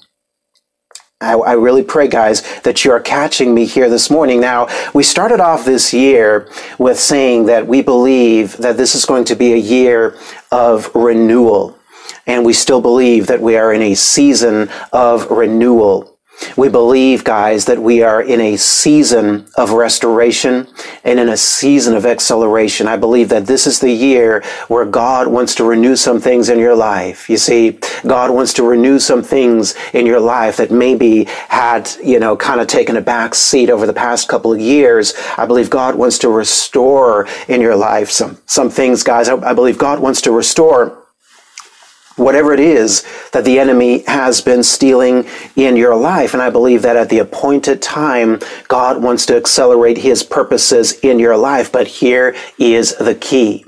I, 1.22 1.34
I, 1.36 1.54
really 1.54 1.84
pray, 1.84 2.10
guys, 2.10 2.42
that 2.62 2.84
you 2.84 2.92
are 2.92 3.00
catching 3.00 3.54
me 3.56 3.66
here 3.66 3.90
this 3.90 4.10
morning. 4.10 4.42
Now, 4.42 4.68
we 4.94 5.04
started 5.04 5.40
off 5.40 5.64
this 5.64 5.94
year 5.94 6.50
with 6.78 7.00
saying 7.00 7.46
that 7.46 7.66
we 7.66 7.82
believe 7.82 8.58
that 8.58 8.76
this 8.76 8.94
is 8.94 9.06
going 9.06 9.24
to 9.26 9.36
be 9.36 9.54
a 9.54 9.58
year 9.58 10.18
of 10.52 10.94
renewal. 10.94 11.80
And 12.28 12.46
we 12.46 12.52
still 12.54 12.82
believe 12.82 13.28
that 13.28 13.42
we 13.42 13.56
are 13.56 13.74
in 13.74 13.82
a 13.82 13.96
season 13.96 14.70
of 14.92 15.30
renewal. 15.32 16.13
We 16.58 16.70
believe, 16.70 17.24
guys, 17.24 17.66
that 17.66 17.80
we 17.80 18.02
are 18.04 18.22
in 18.22 18.40
a 18.42 18.58
season 18.58 19.46
of 19.56 19.72
restoration 19.72 20.68
and 21.04 21.20
in 21.20 21.30
a 21.30 21.38
season 21.38 21.96
of 21.96 22.06
acceleration. 22.06 22.88
I 22.88 22.98
believe 22.98 23.30
that 23.30 23.46
this 23.46 23.68
is 23.68 23.80
the 23.80 23.92
year 23.92 24.44
where 24.68 24.86
God 24.86 25.28
wants 25.28 25.56
to 25.56 25.64
renew 25.64 25.96
some 25.96 26.20
things 26.20 26.50
in 26.50 26.60
your 26.60 26.76
life. 26.76 27.30
You 27.30 27.38
see, 27.38 27.80
God 28.06 28.32
wants 28.32 28.54
to 28.54 28.64
renew 28.64 29.00
some 29.00 29.24
things 29.24 29.76
in 29.94 30.06
your 30.06 30.20
life 30.20 30.58
that 30.58 30.72
maybe 30.72 31.26
had, 31.50 31.90
you 32.04 32.20
know, 32.20 32.36
kind 32.36 32.62
of 32.62 32.68
taken 32.68 32.98
a 32.98 33.02
back 33.02 33.36
seat 33.36 33.70
over 33.70 33.86
the 33.86 33.94
past 33.94 34.28
couple 34.28 34.54
of 34.54 34.60
years. 34.60 35.14
I 35.38 35.46
believe 35.46 35.70
God 35.70 35.96
wants 35.96 36.18
to 36.20 36.30
restore 36.30 37.28
in 37.48 37.62
your 37.62 37.76
life 37.76 38.10
some, 38.10 38.38
some 38.46 38.70
things, 38.70 39.04
guys. 39.04 39.30
I, 39.30 39.36
I 39.38 39.54
believe 39.54 39.78
God 39.78 40.00
wants 40.00 40.22
to 40.22 40.32
restore 40.32 41.03
whatever 42.16 42.54
it 42.54 42.60
is 42.60 43.06
that 43.32 43.46
the 43.46 43.60
enemy 43.60 44.04
has 44.04 44.42
been 44.42 44.64
stealing 44.64 45.26
in 45.56 45.76
your 45.76 45.96
life. 45.96 46.34
And 46.34 46.42
I 46.44 46.50
believe 46.50 46.82
that 46.84 46.96
at 46.96 47.10
the 47.10 47.20
appointed 47.20 47.82
time, 47.82 48.40
God 48.68 49.02
wants 49.02 49.26
to 49.28 49.36
accelerate 49.36 49.98
his 49.98 50.24
purposes 50.24 50.94
in 51.00 51.20
your 51.20 51.38
life. 51.38 51.72
But 51.72 51.88
here 51.88 52.36
is 52.58 52.96
the 52.98 53.16
key. 53.16 53.66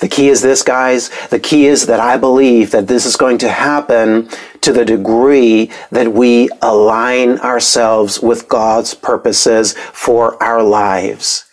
The 0.00 0.08
key 0.08 0.28
is 0.28 0.42
this, 0.42 0.62
guys. 0.62 1.10
The 1.28 1.38
key 1.38 1.66
is 1.66 1.86
that 1.86 2.00
I 2.00 2.16
believe 2.16 2.72
that 2.72 2.88
this 2.88 3.06
is 3.06 3.16
going 3.16 3.38
to 3.38 3.48
happen 3.48 4.28
to 4.60 4.72
the 4.72 4.84
degree 4.84 5.70
that 5.90 6.12
we 6.12 6.48
align 6.62 7.38
ourselves 7.38 8.20
with 8.20 8.48
God's 8.48 8.94
purposes 8.94 9.74
for 9.92 10.42
our 10.42 10.62
lives. 10.62 11.47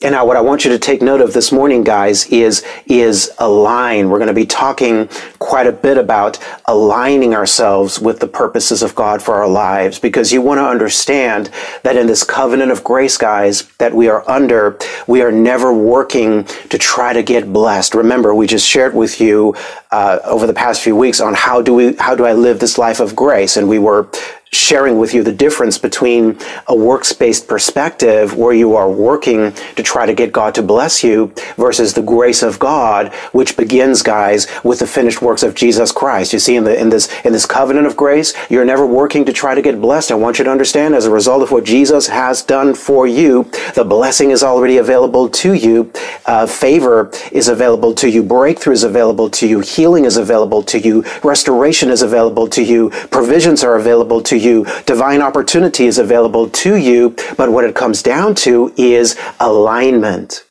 And 0.00 0.12
now 0.12 0.24
what 0.24 0.36
I 0.36 0.40
want 0.40 0.64
you 0.64 0.70
to 0.70 0.78
take 0.78 1.02
note 1.02 1.20
of 1.20 1.32
this 1.32 1.50
morning, 1.50 1.82
guys, 1.82 2.26
is, 2.26 2.64
is 2.86 3.32
align. 3.38 4.10
We're 4.10 4.18
going 4.18 4.28
to 4.28 4.34
be 4.34 4.46
talking 4.46 5.08
quite 5.40 5.66
a 5.66 5.72
bit 5.72 5.98
about 5.98 6.38
aligning 6.66 7.34
ourselves 7.34 7.98
with 7.98 8.20
the 8.20 8.28
purposes 8.28 8.84
of 8.84 8.94
God 8.94 9.20
for 9.20 9.34
our 9.34 9.48
lives 9.48 9.98
because 9.98 10.32
you 10.32 10.40
want 10.40 10.58
to 10.58 10.64
understand 10.64 11.50
that 11.82 11.96
in 11.96 12.06
this 12.06 12.22
covenant 12.22 12.70
of 12.70 12.84
grace, 12.84 13.16
guys, 13.16 13.66
that 13.78 13.92
we 13.92 14.08
are 14.08 14.28
under, 14.30 14.78
we 15.08 15.20
are 15.20 15.32
never 15.32 15.72
working 15.72 16.44
to 16.44 16.78
try 16.78 17.12
to 17.12 17.24
get 17.24 17.52
blessed. 17.52 17.96
Remember, 17.96 18.32
we 18.32 18.46
just 18.46 18.68
shared 18.68 18.94
with 18.94 19.20
you, 19.20 19.56
uh, 19.90 20.20
over 20.24 20.46
the 20.46 20.54
past 20.54 20.80
few 20.80 20.94
weeks 20.94 21.20
on 21.20 21.34
how 21.34 21.60
do 21.60 21.74
we, 21.74 21.94
how 21.94 22.14
do 22.14 22.24
I 22.24 22.34
live 22.34 22.60
this 22.60 22.78
life 22.78 23.00
of 23.00 23.16
grace? 23.16 23.56
And 23.56 23.68
we 23.68 23.80
were 23.80 24.08
sharing 24.50 24.98
with 24.98 25.14
you 25.14 25.22
the 25.22 25.32
difference 25.32 25.78
between 25.78 26.38
a 26.66 26.74
works-based 26.74 27.46
perspective 27.48 28.36
where 28.36 28.52
you 28.52 28.74
are 28.74 28.90
working 28.90 29.52
to 29.76 29.82
try 29.82 30.06
to 30.06 30.14
get 30.14 30.32
God 30.32 30.54
to 30.54 30.62
bless 30.62 31.04
you 31.04 31.32
versus 31.56 31.94
the 31.94 32.02
grace 32.02 32.42
of 32.42 32.58
God, 32.58 33.12
which 33.32 33.56
begins, 33.56 34.02
guys, 34.02 34.46
with 34.64 34.78
the 34.78 34.86
finished 34.86 35.22
works 35.22 35.42
of 35.42 35.54
Jesus 35.54 35.92
Christ. 35.92 36.32
You 36.32 36.38
see, 36.38 36.56
in 36.56 36.64
the, 36.64 36.78
in 36.78 36.88
this, 36.88 37.08
in 37.24 37.32
this 37.32 37.46
covenant 37.46 37.86
of 37.86 37.96
grace, 37.96 38.34
you're 38.48 38.64
never 38.64 38.86
working 38.86 39.24
to 39.26 39.32
try 39.32 39.54
to 39.54 39.62
get 39.62 39.80
blessed. 39.80 40.10
I 40.10 40.14
want 40.14 40.38
you 40.38 40.44
to 40.44 40.50
understand 40.50 40.94
as 40.94 41.06
a 41.06 41.10
result 41.10 41.42
of 41.42 41.50
what 41.50 41.64
Jesus 41.64 42.08
has 42.08 42.42
done 42.42 42.74
for 42.74 43.06
you, 43.06 43.44
the 43.74 43.84
blessing 43.84 44.30
is 44.30 44.42
already 44.42 44.78
available 44.78 45.28
to 45.28 45.54
you. 45.54 45.92
Uh, 46.26 46.46
favor 46.46 47.10
is 47.32 47.48
available 47.48 47.94
to 47.94 48.08
you. 48.08 48.22
Breakthrough 48.22 48.74
is 48.74 48.84
available 48.84 49.28
to 49.30 49.46
you. 49.46 49.60
Healing 49.60 50.04
is 50.04 50.16
available 50.16 50.62
to 50.64 50.78
you. 50.78 51.04
Restoration 51.22 51.90
is 51.90 52.02
available 52.02 52.48
to 52.48 52.62
you. 52.62 52.90
Provisions 53.10 53.62
are 53.62 53.76
available 53.76 54.22
you. 54.38 54.66
Divine 54.86 55.20
opportunity 55.20 55.86
is 55.86 55.98
available 55.98 56.48
to 56.50 56.76
you. 56.76 57.16
But 57.36 57.52
what 57.52 57.64
it 57.64 57.74
comes 57.74 58.02
down 58.02 58.34
to 58.36 58.72
is 58.76 59.18
alignment. 59.40 60.44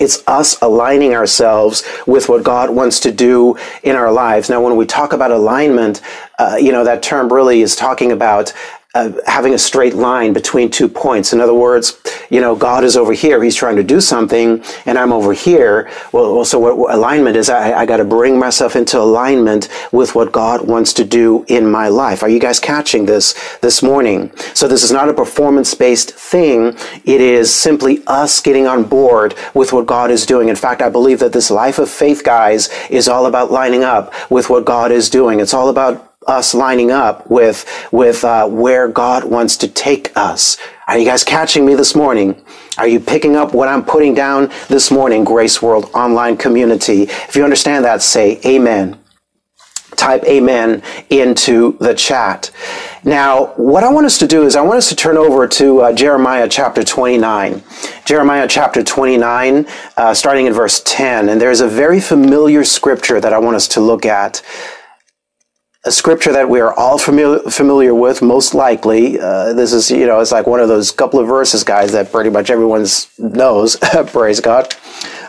It's 0.00 0.22
us 0.28 0.60
aligning 0.62 1.14
ourselves 1.14 1.82
with 2.06 2.28
what 2.28 2.44
God 2.44 2.70
wants 2.70 3.00
to 3.00 3.10
do 3.10 3.56
in 3.82 3.96
our 3.96 4.12
lives. 4.12 4.48
Now, 4.48 4.62
when 4.62 4.76
we 4.76 4.86
talk 4.86 5.12
about 5.12 5.32
alignment, 5.32 6.00
uh, 6.38 6.56
you 6.60 6.70
know, 6.70 6.84
that 6.84 7.02
term 7.02 7.32
really 7.32 7.62
is 7.62 7.74
talking 7.74 8.12
about 8.12 8.52
having 9.26 9.54
a 9.54 9.58
straight 9.58 9.94
line 9.94 10.32
between 10.32 10.70
two 10.70 10.88
points. 10.88 11.32
In 11.32 11.40
other 11.40 11.54
words, 11.54 12.00
you 12.30 12.40
know, 12.40 12.54
God 12.54 12.84
is 12.84 12.96
over 12.96 13.12
here. 13.12 13.42
He's 13.42 13.54
trying 13.54 13.76
to 13.76 13.82
do 13.82 14.00
something 14.00 14.62
and 14.86 14.98
I'm 14.98 15.12
over 15.12 15.32
here. 15.32 15.90
Well, 16.12 16.34
well 16.34 16.44
so 16.44 16.58
what 16.58 16.94
alignment 16.94 17.36
is, 17.36 17.48
I, 17.48 17.80
I 17.80 17.86
got 17.86 17.98
to 17.98 18.04
bring 18.04 18.38
myself 18.38 18.76
into 18.76 18.98
alignment 18.98 19.68
with 19.92 20.14
what 20.14 20.32
God 20.32 20.66
wants 20.66 20.92
to 20.94 21.04
do 21.04 21.44
in 21.48 21.70
my 21.70 21.88
life. 21.88 22.22
Are 22.22 22.28
you 22.28 22.40
guys 22.40 22.60
catching 22.60 23.06
this 23.06 23.58
this 23.58 23.82
morning? 23.82 24.32
So 24.54 24.68
this 24.68 24.82
is 24.82 24.92
not 24.92 25.08
a 25.08 25.14
performance 25.14 25.74
based 25.74 26.12
thing. 26.12 26.76
It 27.04 27.20
is 27.20 27.52
simply 27.52 28.02
us 28.06 28.40
getting 28.40 28.66
on 28.66 28.84
board 28.84 29.34
with 29.54 29.72
what 29.72 29.86
God 29.86 30.10
is 30.10 30.26
doing. 30.26 30.48
In 30.48 30.56
fact, 30.56 30.82
I 30.82 30.88
believe 30.88 31.20
that 31.20 31.32
this 31.32 31.50
life 31.50 31.78
of 31.78 31.88
faith, 31.88 32.24
guys, 32.24 32.68
is 32.90 33.08
all 33.08 33.26
about 33.26 33.50
lining 33.50 33.84
up 33.84 34.12
with 34.30 34.50
what 34.50 34.64
God 34.64 34.90
is 34.90 35.08
doing. 35.10 35.40
It's 35.40 35.54
all 35.54 35.68
about 35.68 36.07
us 36.28 36.54
lining 36.54 36.90
up 36.90 37.28
with 37.30 37.66
with 37.90 38.24
uh, 38.24 38.46
where 38.46 38.86
God 38.86 39.24
wants 39.24 39.56
to 39.58 39.68
take 39.68 40.12
us. 40.16 40.58
Are 40.86 40.98
you 40.98 41.04
guys 41.04 41.24
catching 41.24 41.66
me 41.66 41.74
this 41.74 41.94
morning? 41.94 42.40
Are 42.76 42.86
you 42.86 43.00
picking 43.00 43.34
up 43.34 43.54
what 43.54 43.68
I'm 43.68 43.84
putting 43.84 44.14
down 44.14 44.52
this 44.68 44.90
morning, 44.90 45.24
Grace 45.24 45.60
World 45.60 45.90
Online 45.94 46.36
Community? 46.36 47.02
If 47.02 47.34
you 47.34 47.44
understand 47.44 47.84
that, 47.84 48.02
say 48.02 48.40
Amen. 48.44 48.98
Type 49.96 50.22
Amen 50.24 50.82
into 51.10 51.76
the 51.78 51.92
chat. 51.92 52.52
Now, 53.02 53.46
what 53.56 53.82
I 53.82 53.90
want 53.90 54.06
us 54.06 54.18
to 54.18 54.28
do 54.28 54.44
is 54.44 54.54
I 54.54 54.60
want 54.60 54.78
us 54.78 54.88
to 54.90 54.96
turn 54.96 55.16
over 55.16 55.48
to 55.48 55.80
uh, 55.80 55.92
Jeremiah 55.92 56.48
chapter 56.48 56.84
29. 56.84 57.62
Jeremiah 58.04 58.46
chapter 58.46 58.84
29, 58.84 59.66
uh, 59.96 60.14
starting 60.14 60.46
in 60.46 60.52
verse 60.52 60.82
10. 60.84 61.28
And 61.28 61.40
there's 61.40 61.60
a 61.60 61.66
very 61.66 62.00
familiar 62.00 62.62
scripture 62.64 63.20
that 63.20 63.32
I 63.32 63.38
want 63.38 63.56
us 63.56 63.66
to 63.68 63.80
look 63.80 64.06
at 64.06 64.42
a 65.88 65.90
scripture 65.90 66.32
that 66.32 66.50
we 66.50 66.60
are 66.60 66.74
all 66.74 66.98
familiar, 66.98 67.38
familiar 67.50 67.94
with, 67.94 68.20
most 68.20 68.54
likely. 68.54 69.18
Uh, 69.18 69.54
this 69.54 69.72
is, 69.72 69.90
you 69.90 70.06
know, 70.06 70.20
it's 70.20 70.30
like 70.30 70.46
one 70.46 70.60
of 70.60 70.68
those 70.68 70.90
couple 70.90 71.18
of 71.18 71.26
verses, 71.26 71.64
guys, 71.64 71.92
that 71.92 72.12
pretty 72.12 72.28
much 72.28 72.50
everyone 72.50 72.86
knows. 73.18 73.76
Praise 74.08 74.38
God. 74.38 74.74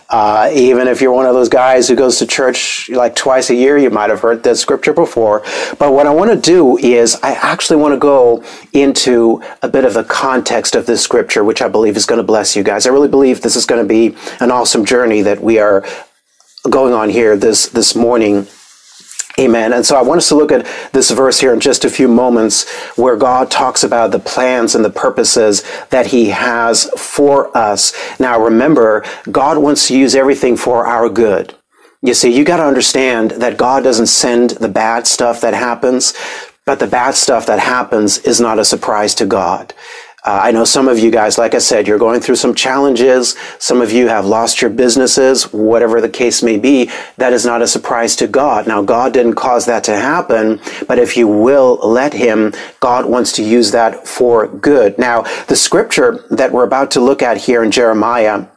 Uh, 0.10 0.52
even 0.54 0.90
if 0.90 1.00
you're 1.00 1.14
one 1.14 1.26
of 1.26 1.34
those 1.34 1.48
guys 1.48 1.88
who 1.88 1.96
goes 1.96 2.18
to 2.18 2.28
church 2.28 2.90
like 2.90 3.16
twice 3.16 3.50
a 3.50 3.56
year, 3.56 3.78
you 3.78 3.90
might 3.90 4.10
have 4.10 4.20
heard 4.20 4.44
that 4.44 4.58
scripture 4.58 4.92
before. 4.92 5.44
But 5.78 5.94
what 5.94 6.08
I 6.08 6.10
want 6.10 6.30
to 6.32 6.36
do 6.36 6.78
is 6.78 7.16
I 7.24 7.36
actually 7.36 7.78
want 7.78 7.94
to 7.94 8.00
go 8.00 8.44
into 8.74 9.42
a 9.62 9.70
bit 9.70 9.86
of 9.86 9.94
the 9.94 10.04
context 10.04 10.76
of 10.76 10.86
this 10.86 11.02
scripture, 11.02 11.46
which 11.46 11.62
I 11.62 11.70
believe 11.70 11.96
is 11.96 12.06
going 12.06 12.18
to 12.18 12.24
bless 12.24 12.58
you 12.58 12.64
guys. 12.64 12.86
I 12.86 12.90
really 12.90 13.08
believe 13.08 13.42
this 13.42 13.56
is 13.56 13.66
going 13.66 13.82
to 13.82 13.88
be 13.88 14.18
an 14.42 14.52
awesome 14.52 14.84
journey 14.84 15.22
that 15.22 15.42
we 15.42 15.58
are 15.58 15.86
going 16.70 16.94
on 16.94 17.10
here 17.10 17.38
this, 17.38 17.68
this 17.68 17.96
morning 17.96 18.46
Amen. 19.40 19.72
And 19.72 19.86
so 19.86 19.96
I 19.96 20.02
want 20.02 20.18
us 20.18 20.28
to 20.30 20.36
look 20.36 20.52
at 20.52 20.68
this 20.92 21.12
verse 21.12 21.40
here 21.40 21.54
in 21.54 21.62
just 21.62 21.86
a 21.86 21.90
few 21.90 22.10
moments 22.10 22.70
where 22.98 23.16
God 23.16 23.50
talks 23.50 23.84
about 23.86 24.12
the 24.12 24.20
plans 24.20 24.76
and 24.76 24.84
the 24.84 24.90
purposes 24.90 25.64
that 25.92 26.08
he 26.08 26.30
has 26.30 26.90
for 26.98 27.56
us. 27.58 27.94
Now 28.20 28.38
remember, 28.44 29.06
God 29.32 29.58
wants 29.58 29.88
to 29.88 29.98
use 29.98 30.14
everything 30.14 30.58
for 30.58 30.86
our 30.86 31.08
good. 31.08 31.56
You 32.02 32.14
see, 32.14 32.36
you 32.36 32.44
got 32.44 32.58
to 32.58 32.66
understand 32.66 33.32
that 33.32 33.58
God 33.58 33.84
doesn't 33.84 34.08
send 34.08 34.52
the 34.52 34.68
bad 34.68 35.08
stuff 35.08 35.40
that 35.42 35.54
happens, 35.54 36.14
but 36.66 36.80
the 36.80 36.88
bad 36.88 37.16
stuff 37.16 37.46
that 37.46 37.60
happens 37.60 38.18
is 38.20 38.42
not 38.42 38.60
a 38.60 38.66
surprise 38.66 39.16
to 39.16 39.26
God. 39.26 39.74
Uh, 40.24 40.40
I 40.44 40.52
know 40.52 40.66
some 40.66 40.88
of 40.88 41.00
you 41.00 41.12
guys, 41.12 41.38
like 41.38 41.54
I 41.54 41.60
said, 41.60 41.88
you're 41.88 41.98
going 41.98 42.20
through 42.20 42.36
some 42.36 42.54
challenges. 42.54 43.38
Some 43.58 43.82
of 43.82 43.92
you 43.92 44.08
have 44.10 44.26
lost 44.26 44.62
your 44.62 44.70
businesses, 44.70 45.52
whatever 45.54 46.02
the 46.02 46.10
case 46.10 46.44
may 46.44 46.58
be. 46.58 46.92
That 47.18 47.32
is 47.32 47.46
not 47.46 47.62
a 47.62 47.68
surprise 47.68 48.16
to 48.18 48.28
God. 48.28 48.68
Now, 48.68 48.82
God 48.82 49.14
didn't 49.14 49.36
cause 49.36 49.66
that 49.68 49.84
to 49.86 49.96
happen, 49.96 50.60
but 50.88 51.00
if 51.00 51.16
you 51.16 51.28
will 51.28 51.80
let 51.82 52.14
Him, 52.14 52.54
God 52.82 53.06
wants 53.06 53.32
to 53.34 53.44
use 53.44 53.72
that 53.72 54.08
for 54.08 54.48
good. 54.48 54.98
Now, 55.00 55.22
the 55.46 55.56
scripture 55.56 56.26
that 56.32 56.52
we're 56.52 56.66
about 56.66 56.92
to 56.92 57.00
look 57.00 57.22
at 57.22 57.38
here 57.38 57.64
in 57.64 57.72
Jeremiah 57.72 58.48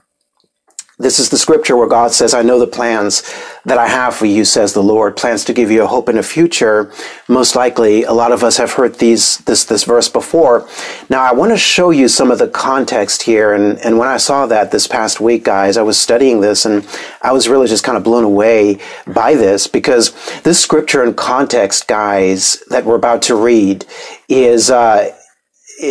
this 1.02 1.18
is 1.18 1.28
the 1.28 1.38
scripture 1.38 1.76
where 1.76 1.88
God 1.88 2.12
says, 2.12 2.32
I 2.32 2.42
know 2.42 2.58
the 2.58 2.66
plans 2.66 3.22
that 3.64 3.78
I 3.78 3.88
have 3.88 4.14
for 4.14 4.26
you, 4.26 4.44
says 4.44 4.72
the 4.72 4.82
Lord, 4.82 5.16
plans 5.16 5.44
to 5.44 5.52
give 5.52 5.70
you 5.70 5.82
a 5.82 5.86
hope 5.86 6.08
and 6.08 6.18
a 6.18 6.22
future. 6.22 6.92
Most 7.28 7.56
likely, 7.56 8.04
a 8.04 8.12
lot 8.12 8.32
of 8.32 8.42
us 8.42 8.56
have 8.56 8.72
heard 8.72 8.94
these, 8.94 9.38
this, 9.38 9.64
this 9.64 9.84
verse 9.84 10.08
before. 10.08 10.68
Now, 11.10 11.22
I 11.22 11.32
want 11.32 11.50
to 11.52 11.58
show 11.58 11.90
you 11.90 12.08
some 12.08 12.30
of 12.30 12.38
the 12.38 12.48
context 12.48 13.22
here. 13.22 13.52
And, 13.52 13.78
and 13.80 13.98
when 13.98 14.08
I 14.08 14.16
saw 14.16 14.46
that 14.46 14.70
this 14.70 14.86
past 14.86 15.20
week, 15.20 15.44
guys, 15.44 15.76
I 15.76 15.82
was 15.82 15.98
studying 15.98 16.40
this 16.40 16.64
and 16.64 16.86
I 17.20 17.32
was 17.32 17.48
really 17.48 17.66
just 17.66 17.84
kind 17.84 17.96
of 17.98 18.04
blown 18.04 18.24
away 18.24 18.78
by 19.06 19.34
this 19.34 19.66
because 19.66 20.12
this 20.42 20.60
scripture 20.60 21.02
and 21.02 21.16
context, 21.16 21.88
guys, 21.88 22.62
that 22.68 22.84
we're 22.84 22.96
about 22.96 23.22
to 23.22 23.34
read 23.34 23.84
is, 24.28 24.70
uh, 24.70 25.16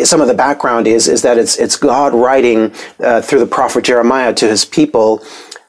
some 0.03 0.21
of 0.21 0.27
the 0.27 0.33
background 0.33 0.87
is 0.87 1.07
is 1.07 1.21
that 1.21 1.37
it's 1.37 1.57
it's 1.57 1.75
God 1.75 2.13
writing 2.13 2.73
uh, 2.99 3.21
through 3.21 3.39
the 3.39 3.45
prophet 3.47 3.83
Jeremiah 3.83 4.33
to 4.33 4.47
his 4.47 4.65
people 4.65 5.23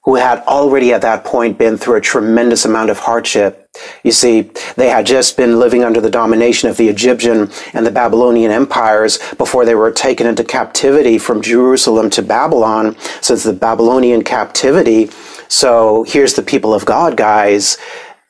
who 0.04 0.16
had 0.16 0.40
already 0.40 0.92
at 0.92 1.02
that 1.02 1.24
point 1.24 1.56
been 1.58 1.76
through 1.76 1.94
a 1.94 2.00
tremendous 2.00 2.64
amount 2.64 2.90
of 2.90 2.98
hardship. 2.98 3.70
You 4.02 4.10
see, 4.10 4.50
they 4.76 4.88
had 4.88 5.06
just 5.06 5.36
been 5.36 5.60
living 5.60 5.84
under 5.84 6.00
the 6.00 6.10
domination 6.10 6.68
of 6.68 6.76
the 6.76 6.88
Egyptian 6.88 7.50
and 7.72 7.86
the 7.86 7.90
Babylonian 7.90 8.50
empires 8.50 9.20
before 9.38 9.64
they 9.64 9.76
were 9.76 9.92
taken 9.92 10.26
into 10.26 10.42
captivity 10.42 11.18
from 11.18 11.40
Jerusalem 11.40 12.10
to 12.10 12.22
Babylon. 12.22 12.96
So 13.20 13.34
it's 13.34 13.44
the 13.44 13.52
Babylonian 13.52 14.24
captivity. 14.24 15.08
So 15.46 16.02
here's 16.08 16.34
the 16.34 16.42
people 16.42 16.74
of 16.74 16.84
God, 16.84 17.16
guys 17.16 17.78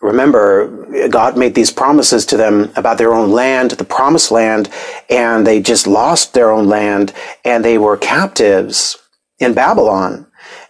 remember, 0.03 1.09
God 1.09 1.39
made 1.39 1.55
these 1.55 1.71
promises 1.71 2.27
to 2.27 2.37
them 2.37 2.73
about 2.77 2.99
their 2.99 3.15
own 3.15 3.31
land, 3.31 3.71
the 3.73 3.85
promised 3.85 4.31
land, 4.31 4.69
and 5.09 5.47
they 5.47 5.63
just 5.63 5.87
lost 5.87 6.35
their 6.35 6.51
own 6.51 6.69
land 6.69 7.15
and 7.45 7.65
they 7.65 7.79
were 7.79 7.97
captives 7.97 8.99
in 9.39 9.55
Babylon. 9.55 10.27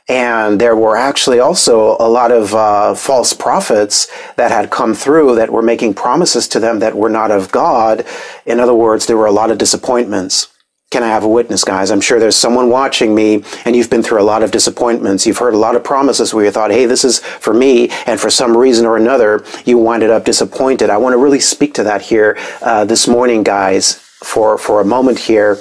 And 0.08 0.60
there 0.60 0.76
were 0.76 0.96
actually 0.96 1.38
also 1.38 1.96
a 1.98 2.08
lot 2.08 2.30
of 2.30 2.54
uh, 2.54 2.94
false 2.94 3.32
prophets 3.32 4.08
that 4.36 4.50
had 4.50 4.70
come 4.70 4.94
through 4.94 5.36
that 5.36 5.50
were 5.50 5.62
making 5.62 5.94
promises 5.94 6.46
to 6.48 6.60
them 6.60 6.80
that 6.80 6.96
were 6.96 7.08
not 7.08 7.30
of 7.30 7.50
God. 7.50 8.04
In 8.44 8.60
other 8.60 8.74
words, 8.74 9.06
there 9.06 9.16
were 9.16 9.26
a 9.26 9.32
lot 9.32 9.50
of 9.50 9.58
disappointments. 9.58 10.48
Can 10.92 11.02
I 11.02 11.08
have 11.08 11.24
a 11.24 11.28
witness, 11.28 11.64
guys? 11.64 11.90
I'm 11.90 12.02
sure 12.02 12.20
there's 12.20 12.36
someone 12.36 12.68
watching 12.68 13.14
me 13.14 13.42
and 13.64 13.74
you've 13.74 13.88
been 13.88 14.02
through 14.02 14.20
a 14.20 14.28
lot 14.28 14.42
of 14.42 14.50
disappointments. 14.50 15.26
You've 15.26 15.38
heard 15.38 15.54
a 15.54 15.56
lot 15.56 15.74
of 15.74 15.82
promises 15.82 16.34
where 16.34 16.44
you 16.44 16.50
thought, 16.50 16.70
hey, 16.70 16.84
this 16.84 17.02
is 17.02 17.20
for 17.20 17.54
me. 17.54 17.88
And 18.04 18.20
for 18.20 18.28
some 18.28 18.54
reason 18.54 18.84
or 18.84 18.98
another, 18.98 19.42
you 19.64 19.78
winded 19.78 20.10
up 20.10 20.26
disappointed. 20.26 20.90
I 20.90 20.98
want 20.98 21.14
to 21.14 21.16
really 21.16 21.40
speak 21.40 21.72
to 21.74 21.84
that 21.84 22.02
here 22.02 22.36
uh, 22.60 22.84
this 22.84 23.08
morning, 23.08 23.42
guys, 23.42 23.94
for, 23.94 24.58
for 24.58 24.82
a 24.82 24.84
moment 24.84 25.18
here 25.18 25.56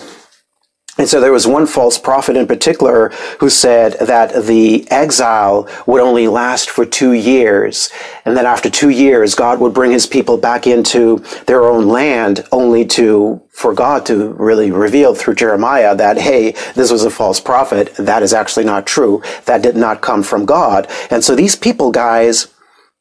And 1.02 1.10
so 1.10 1.20
there 1.20 1.32
was 1.32 1.48
one 1.48 1.66
false 1.66 1.98
prophet 1.98 2.38
in 2.38 2.46
particular 2.46 3.10
who 3.40 3.50
said 3.50 3.94
that 3.94 4.46
the 4.46 4.86
exile 4.92 5.68
would 5.88 6.00
only 6.00 6.28
last 6.28 6.70
for 6.70 6.86
two 6.86 7.14
years. 7.14 7.90
And 8.24 8.38
that 8.38 8.46
after 8.46 8.70
two 8.70 8.90
years, 8.90 9.34
God 9.34 9.60
would 9.60 9.74
bring 9.74 9.90
his 9.90 10.06
people 10.06 10.38
back 10.38 10.68
into 10.68 11.18
their 11.48 11.64
own 11.64 11.88
land 11.88 12.48
only 12.52 12.86
to, 12.86 13.42
for 13.50 13.74
God 13.74 14.06
to 14.06 14.30
really 14.34 14.70
reveal 14.70 15.16
through 15.16 15.34
Jeremiah 15.34 15.96
that, 15.96 16.20
hey, 16.20 16.52
this 16.76 16.92
was 16.92 17.04
a 17.04 17.10
false 17.10 17.40
prophet. 17.40 17.96
That 17.96 18.22
is 18.22 18.32
actually 18.32 18.66
not 18.66 18.86
true. 18.86 19.24
That 19.46 19.64
did 19.64 19.76
not 19.76 20.02
come 20.02 20.22
from 20.22 20.46
God. 20.46 20.88
And 21.10 21.24
so 21.24 21.34
these 21.34 21.56
people, 21.56 21.90
guys, 21.90 22.48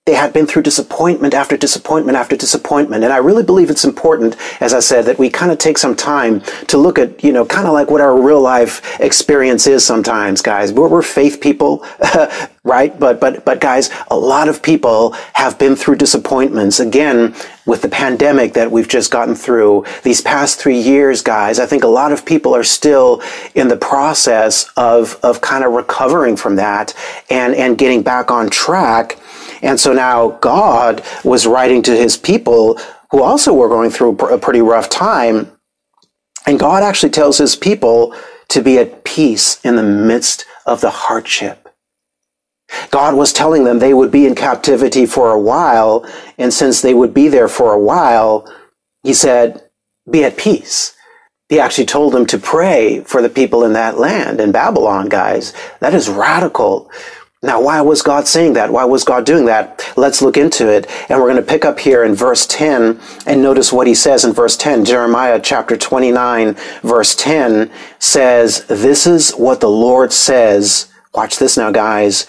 they 0.06 0.14
had 0.14 0.32
been 0.32 0.46
through 0.46 0.62
disappointment 0.62 1.34
after 1.34 1.58
disappointment 1.58 2.16
after 2.16 2.34
disappointment. 2.34 3.04
And 3.04 3.12
I 3.12 3.18
really 3.18 3.42
believe 3.42 3.68
it's 3.68 3.84
important, 3.84 4.34
as 4.60 4.72
I 4.72 4.80
said, 4.80 5.04
that 5.04 5.18
we 5.18 5.28
kind 5.28 5.52
of 5.52 5.58
take 5.58 5.76
some 5.76 5.94
time 5.94 6.40
to 6.68 6.78
look 6.78 6.98
at, 6.98 7.22
you 7.22 7.32
know, 7.32 7.44
kind 7.44 7.66
of 7.66 7.74
like 7.74 7.90
what 7.90 8.00
our 8.00 8.18
real 8.18 8.40
life 8.40 8.98
experience 8.98 9.66
is 9.66 9.84
sometimes, 9.84 10.40
guys. 10.40 10.72
We're, 10.72 10.88
we're 10.88 11.02
faith 11.02 11.42
people, 11.42 11.84
right? 12.64 12.98
But, 12.98 13.20
but, 13.20 13.44
but 13.44 13.60
guys, 13.60 13.90
a 14.10 14.16
lot 14.16 14.48
of 14.48 14.62
people 14.62 15.12
have 15.34 15.58
been 15.58 15.76
through 15.76 15.96
disappointments. 15.96 16.80
Again, 16.80 17.34
with 17.66 17.82
the 17.82 17.88
pandemic 17.90 18.54
that 18.54 18.70
we've 18.70 18.88
just 18.88 19.10
gotten 19.10 19.34
through 19.34 19.84
these 20.02 20.22
past 20.22 20.58
three 20.58 20.80
years, 20.80 21.20
guys, 21.20 21.60
I 21.60 21.66
think 21.66 21.84
a 21.84 21.88
lot 21.88 22.10
of 22.10 22.24
people 22.24 22.56
are 22.56 22.64
still 22.64 23.22
in 23.54 23.68
the 23.68 23.76
process 23.76 24.70
of, 24.78 25.20
of 25.22 25.42
kind 25.42 25.62
of 25.62 25.72
recovering 25.72 26.36
from 26.36 26.56
that 26.56 26.94
and, 27.28 27.54
and 27.54 27.76
getting 27.76 28.02
back 28.02 28.30
on 28.30 28.48
track 28.48 29.18
and 29.62 29.78
so 29.78 29.92
now 29.92 30.30
God 30.40 31.02
was 31.24 31.46
writing 31.46 31.82
to 31.82 31.96
his 31.96 32.16
people 32.16 32.78
who 33.10 33.22
also 33.22 33.52
were 33.52 33.68
going 33.68 33.90
through 33.90 34.16
a 34.18 34.38
pretty 34.38 34.60
rough 34.60 34.88
time. 34.88 35.50
And 36.46 36.58
God 36.58 36.82
actually 36.82 37.10
tells 37.10 37.38
his 37.38 37.56
people 37.56 38.14
to 38.48 38.62
be 38.62 38.78
at 38.78 39.04
peace 39.04 39.60
in 39.64 39.76
the 39.76 39.82
midst 39.82 40.46
of 40.66 40.80
the 40.80 40.90
hardship. 40.90 41.68
God 42.90 43.14
was 43.14 43.32
telling 43.32 43.64
them 43.64 43.78
they 43.78 43.94
would 43.94 44.10
be 44.10 44.26
in 44.26 44.34
captivity 44.34 45.06
for 45.06 45.32
a 45.32 45.40
while. 45.40 46.06
And 46.38 46.52
since 46.52 46.80
they 46.80 46.94
would 46.94 47.12
be 47.12 47.28
there 47.28 47.48
for 47.48 47.72
a 47.72 47.80
while, 47.80 48.52
he 49.02 49.12
said, 49.12 49.68
be 50.08 50.24
at 50.24 50.36
peace. 50.36 50.94
He 51.48 51.58
actually 51.58 51.86
told 51.86 52.12
them 52.12 52.26
to 52.26 52.38
pray 52.38 53.00
for 53.00 53.20
the 53.20 53.28
people 53.28 53.64
in 53.64 53.72
that 53.72 53.98
land, 53.98 54.40
in 54.40 54.52
Babylon, 54.52 55.08
guys. 55.08 55.52
That 55.80 55.94
is 55.94 56.08
radical. 56.08 56.90
Now, 57.42 57.62
why 57.62 57.80
was 57.80 58.02
God 58.02 58.28
saying 58.28 58.52
that? 58.52 58.70
Why 58.70 58.84
was 58.84 59.02
God 59.02 59.24
doing 59.24 59.46
that? 59.46 59.94
Let's 59.96 60.20
look 60.20 60.36
into 60.36 60.68
it. 60.68 60.86
And 61.08 61.18
we're 61.18 61.30
going 61.30 61.42
to 61.42 61.42
pick 61.42 61.64
up 61.64 61.78
here 61.78 62.04
in 62.04 62.14
verse 62.14 62.46
10 62.46 63.00
and 63.24 63.42
notice 63.42 63.72
what 63.72 63.86
he 63.86 63.94
says 63.94 64.26
in 64.26 64.34
verse 64.34 64.58
10. 64.58 64.84
Jeremiah 64.84 65.40
chapter 65.42 65.74
29, 65.74 66.54
verse 66.82 67.16
10 67.16 67.70
says, 67.98 68.66
This 68.66 69.06
is 69.06 69.32
what 69.32 69.60
the 69.60 69.70
Lord 69.70 70.12
says. 70.12 70.92
Watch 71.14 71.38
this 71.38 71.56
now, 71.56 71.70
guys. 71.70 72.26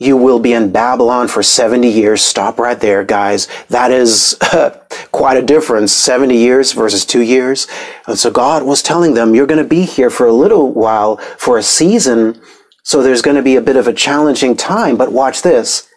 You 0.00 0.16
will 0.16 0.40
be 0.40 0.52
in 0.52 0.72
Babylon 0.72 1.28
for 1.28 1.44
70 1.44 1.88
years. 1.88 2.20
Stop 2.20 2.58
right 2.58 2.80
there, 2.80 3.04
guys. 3.04 3.46
That 3.68 3.92
is 3.92 4.36
quite 5.12 5.36
a 5.36 5.46
difference. 5.46 5.92
70 5.92 6.36
years 6.36 6.72
versus 6.72 7.04
two 7.04 7.22
years. 7.22 7.68
And 8.08 8.18
so 8.18 8.32
God 8.32 8.64
was 8.64 8.82
telling 8.82 9.14
them, 9.14 9.32
you're 9.32 9.46
going 9.46 9.62
to 9.62 9.68
be 9.68 9.82
here 9.82 10.10
for 10.10 10.26
a 10.26 10.32
little 10.32 10.72
while, 10.72 11.18
for 11.38 11.56
a 11.56 11.62
season, 11.62 12.40
so 12.82 13.02
there's 13.02 13.22
going 13.22 13.36
to 13.36 13.42
be 13.42 13.56
a 13.56 13.60
bit 13.60 13.76
of 13.76 13.86
a 13.86 13.92
challenging 13.92 14.56
time, 14.56 14.96
but 14.96 15.12
watch 15.12 15.42
this. 15.42 15.88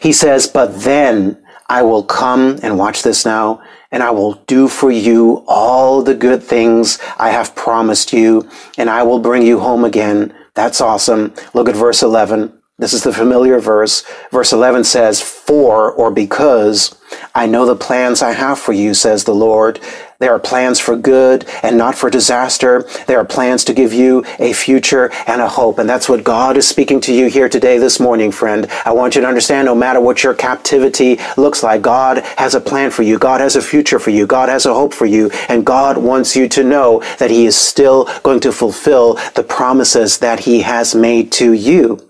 He 0.00 0.12
says, 0.12 0.46
but 0.46 0.80
then 0.82 1.42
I 1.68 1.82
will 1.82 2.02
come 2.02 2.58
and 2.62 2.78
watch 2.78 3.02
this 3.02 3.24
now, 3.24 3.62
and 3.90 4.02
I 4.02 4.10
will 4.10 4.34
do 4.46 4.68
for 4.68 4.90
you 4.90 5.44
all 5.46 6.02
the 6.02 6.14
good 6.14 6.42
things 6.42 6.98
I 7.18 7.30
have 7.30 7.54
promised 7.54 8.12
you, 8.12 8.48
and 8.76 8.90
I 8.90 9.02
will 9.02 9.18
bring 9.18 9.42
you 9.42 9.60
home 9.60 9.84
again. 9.84 10.34
That's 10.54 10.80
awesome. 10.80 11.34
Look 11.52 11.68
at 11.68 11.76
verse 11.76 12.02
11. 12.02 12.52
This 12.76 12.92
is 12.92 13.04
the 13.04 13.12
familiar 13.12 13.60
verse. 13.60 14.04
Verse 14.32 14.52
11 14.52 14.84
says, 14.84 15.20
For 15.20 15.92
or 15.92 16.10
because 16.10 16.98
I 17.34 17.46
know 17.46 17.66
the 17.66 17.76
plans 17.76 18.20
I 18.20 18.32
have 18.32 18.58
for 18.58 18.72
you, 18.72 18.94
says 18.94 19.24
the 19.24 19.34
Lord. 19.34 19.80
There 20.24 20.32
are 20.32 20.38
plans 20.38 20.80
for 20.80 20.96
good 20.96 21.44
and 21.62 21.76
not 21.76 21.94
for 21.96 22.08
disaster. 22.08 22.88
There 23.06 23.18
are 23.18 23.26
plans 23.26 23.62
to 23.64 23.74
give 23.74 23.92
you 23.92 24.24
a 24.38 24.54
future 24.54 25.12
and 25.26 25.42
a 25.42 25.48
hope. 25.50 25.78
And 25.78 25.86
that's 25.86 26.08
what 26.08 26.24
God 26.24 26.56
is 26.56 26.66
speaking 26.66 26.98
to 27.02 27.12
you 27.12 27.26
here 27.26 27.46
today, 27.46 27.76
this 27.76 28.00
morning, 28.00 28.32
friend. 28.32 28.66
I 28.86 28.92
want 28.92 29.14
you 29.14 29.20
to 29.20 29.26
understand 29.28 29.66
no 29.66 29.74
matter 29.74 30.00
what 30.00 30.24
your 30.24 30.32
captivity 30.32 31.18
looks 31.36 31.62
like, 31.62 31.82
God 31.82 32.20
has 32.38 32.54
a 32.54 32.60
plan 32.62 32.90
for 32.90 33.02
you. 33.02 33.18
God 33.18 33.42
has 33.42 33.54
a 33.54 33.60
future 33.60 33.98
for 33.98 34.08
you. 34.08 34.26
God 34.26 34.48
has 34.48 34.64
a 34.64 34.72
hope 34.72 34.94
for 34.94 35.04
you. 35.04 35.30
And 35.50 35.66
God 35.66 35.98
wants 35.98 36.34
you 36.34 36.48
to 36.48 36.64
know 36.64 37.00
that 37.18 37.30
He 37.30 37.44
is 37.44 37.54
still 37.54 38.08
going 38.22 38.40
to 38.40 38.50
fulfill 38.50 39.18
the 39.34 39.44
promises 39.44 40.16
that 40.20 40.40
He 40.40 40.62
has 40.62 40.94
made 40.94 41.32
to 41.32 41.52
you. 41.52 42.08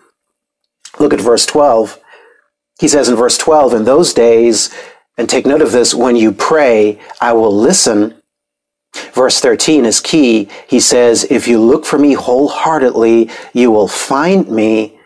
Look 1.01 1.13
at 1.13 1.21
verse 1.21 1.47
12. 1.47 1.99
He 2.79 2.87
says 2.87 3.09
in 3.09 3.17
verse 3.17 3.39
12, 3.39 3.75
in 3.75 3.85
those 3.85 4.15
days, 4.15 4.73
and 5.17 5.29
take 5.29 5.47
note 5.47 5.63
of 5.63 5.73
this 5.73 5.95
when 5.95 6.17
you 6.17 6.33
pray, 6.33 6.99
I 7.21 7.33
will 7.33 7.55
listen. 7.55 8.21
Verse 9.13 9.41
13 9.41 9.85
is 9.85 10.01
key. 10.01 10.49
He 10.69 10.81
says, 10.81 11.25
If 11.25 11.49
you 11.49 11.61
look 11.61 11.85
for 11.85 11.99
me 11.99 12.15
wholeheartedly, 12.15 13.31
you 13.53 13.71
will 13.71 13.89
find 13.89 14.49
me. 14.49 14.99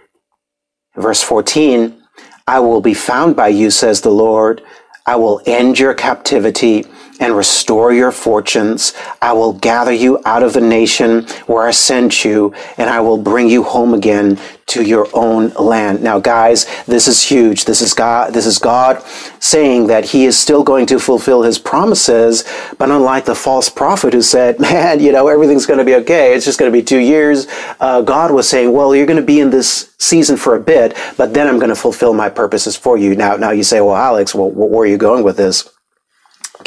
Verse 0.97 1.23
14, 1.23 2.03
I 2.47 2.61
will 2.61 2.81
be 2.81 2.95
found 2.95 3.37
by 3.37 3.49
you, 3.49 3.71
says 3.71 4.01
the 4.01 4.11
Lord. 4.11 4.63
I 5.07 5.17
will 5.17 5.41
end 5.47 5.79
your 5.79 5.95
captivity 5.95 6.85
and 7.21 7.37
restore 7.37 7.93
your 7.93 8.13
fortunes. 8.13 8.95
I 9.21 9.33
will 9.33 9.53
gather 9.53 9.93
you 9.93 10.21
out 10.25 10.43
of 10.43 10.53
the 10.53 10.61
nation 10.61 11.27
where 11.47 11.67
I 11.67 11.73
sent 11.73 12.25
you, 12.25 12.55
and 12.77 12.89
I 12.89 13.01
will 13.01 13.19
bring 13.19 13.49
you 13.49 13.63
home 13.63 13.95
again 13.95 14.39
to 14.69 14.83
your 14.83 15.09
own 15.15 15.49
land. 15.55 16.03
Now, 16.03 16.19
guys, 16.21 16.67
this 16.85 17.09
is 17.09 17.23
huge. 17.23 17.65
This 17.65 17.81
is 17.81 17.95
God, 17.95 18.35
this 18.35 18.47
is 18.47 18.59
God 18.59 19.03
saying 19.41 19.87
that 19.87 20.05
he 20.05 20.27
is 20.27 20.39
still 20.39 20.63
going 20.63 20.87
to 20.87 20.99
fulfill 20.99 21.43
his 21.43 21.59
promises, 21.59 22.45
but 22.77 22.91
unlike 22.91 23.25
the 23.25 23.35
false 23.35 23.69
prophet 23.69 24.13
who 24.13 24.23
said, 24.23 24.61
man, 24.61 25.01
you 25.01 25.11
know, 25.11 25.29
everything's 25.29 25.67
going 25.67 25.79
to 25.79 25.85
be 25.85 25.95
okay. 25.97 26.35
It's 26.35 26.45
just 26.45 26.59
going 26.59 26.71
to 26.71 26.79
be 26.79 26.85
two 26.85 26.99
years. 26.99 27.47
Uh, 27.81 28.03
God 28.03 28.31
was 28.31 28.49
saying, 28.49 28.73
well, 28.73 28.95
you're 28.95 29.07
going 29.07 29.21
to 29.21 29.23
be 29.23 29.41
in 29.41 29.51
this 29.51 29.95
season 29.99 30.37
for 30.37 30.55
a 30.55 30.61
bit, 30.61 30.97
but 31.17 31.35
then 31.35 31.49
I'm 31.49 31.59
going 31.59 31.71
to 31.71 31.77
fulfill 31.77 32.13
my 32.13 32.29
purposes 32.29 32.77
for 32.77 32.99
you. 32.99 33.17
Now, 33.17 33.37
now 33.37 33.51
you 33.51 33.65
say, 33.65 33.81
well, 33.81 33.97
Alex, 33.97 34.35
well, 34.35 34.51
where 34.51 34.83
are 34.83 34.87
you 34.87 34.99
going 34.99 35.25
with 35.25 35.37
this? 35.37 35.69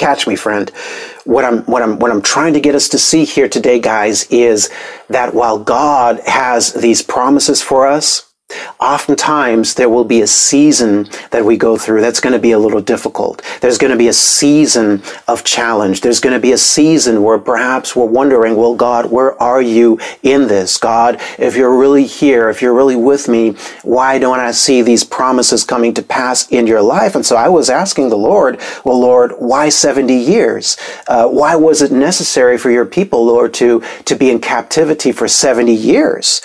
Catch 0.01 0.27
me 0.27 0.35
friend. 0.35 0.69
What 1.25 1.45
i'm 1.45 1.61
what 1.65 1.83
i'm 1.83 1.99
what 1.99 2.11
i'm 2.11 2.23
trying 2.23 2.53
to 2.53 2.59
get 2.59 2.73
us 2.73 2.89
to 2.89 2.97
see 2.97 3.23
here 3.23 3.47
today 3.47 3.79
guys 3.79 4.25
is 4.31 4.69
that 5.09 5.35
while 5.35 5.59
god 5.59 6.19
has 6.25 6.73
these 6.73 7.03
promises 7.03 7.61
for 7.61 7.85
us 7.85 8.30
Oftentimes, 8.79 9.75
there 9.75 9.89
will 9.89 10.03
be 10.03 10.21
a 10.21 10.27
season 10.27 11.07
that 11.31 11.45
we 11.45 11.57
go 11.57 11.77
through 11.77 12.01
that's 12.01 12.19
going 12.19 12.33
to 12.33 12.39
be 12.39 12.51
a 12.51 12.59
little 12.59 12.81
difficult. 12.81 13.41
There's 13.61 13.77
going 13.77 13.91
to 13.91 13.97
be 13.97 14.07
a 14.07 14.13
season 14.13 15.01
of 15.27 15.43
challenge. 15.43 16.01
There's 16.01 16.19
going 16.19 16.33
to 16.33 16.39
be 16.39 16.51
a 16.51 16.57
season 16.57 17.23
where 17.23 17.37
perhaps 17.37 17.95
we're 17.95 18.05
wondering, 18.05 18.55
well, 18.55 18.75
God, 18.75 19.11
where 19.11 19.41
are 19.41 19.61
you 19.61 19.99
in 20.23 20.47
this? 20.47 20.77
God, 20.77 21.21
if 21.37 21.55
you're 21.55 21.75
really 21.75 22.05
here, 22.05 22.49
if 22.49 22.61
you're 22.61 22.73
really 22.73 22.95
with 22.95 23.27
me, 23.27 23.55
why 23.83 24.19
don't 24.19 24.39
I 24.39 24.51
see 24.51 24.81
these 24.81 25.03
promises 25.03 25.63
coming 25.63 25.93
to 25.93 26.01
pass 26.01 26.47
in 26.49 26.67
your 26.67 26.81
life? 26.81 27.15
And 27.15 27.25
so 27.25 27.35
I 27.35 27.49
was 27.49 27.69
asking 27.69 28.09
the 28.09 28.17
Lord, 28.17 28.59
well, 28.83 28.99
Lord, 28.99 29.33
why 29.37 29.69
70 29.69 30.13
years? 30.13 30.77
Uh, 31.07 31.27
why 31.27 31.55
was 31.55 31.81
it 31.81 31.91
necessary 31.91 32.57
for 32.57 32.71
your 32.71 32.85
people, 32.85 33.25
Lord, 33.25 33.53
to, 33.55 33.83
to 34.05 34.15
be 34.15 34.29
in 34.29 34.39
captivity 34.39 35.11
for 35.11 35.27
70 35.27 35.73
years? 35.73 36.41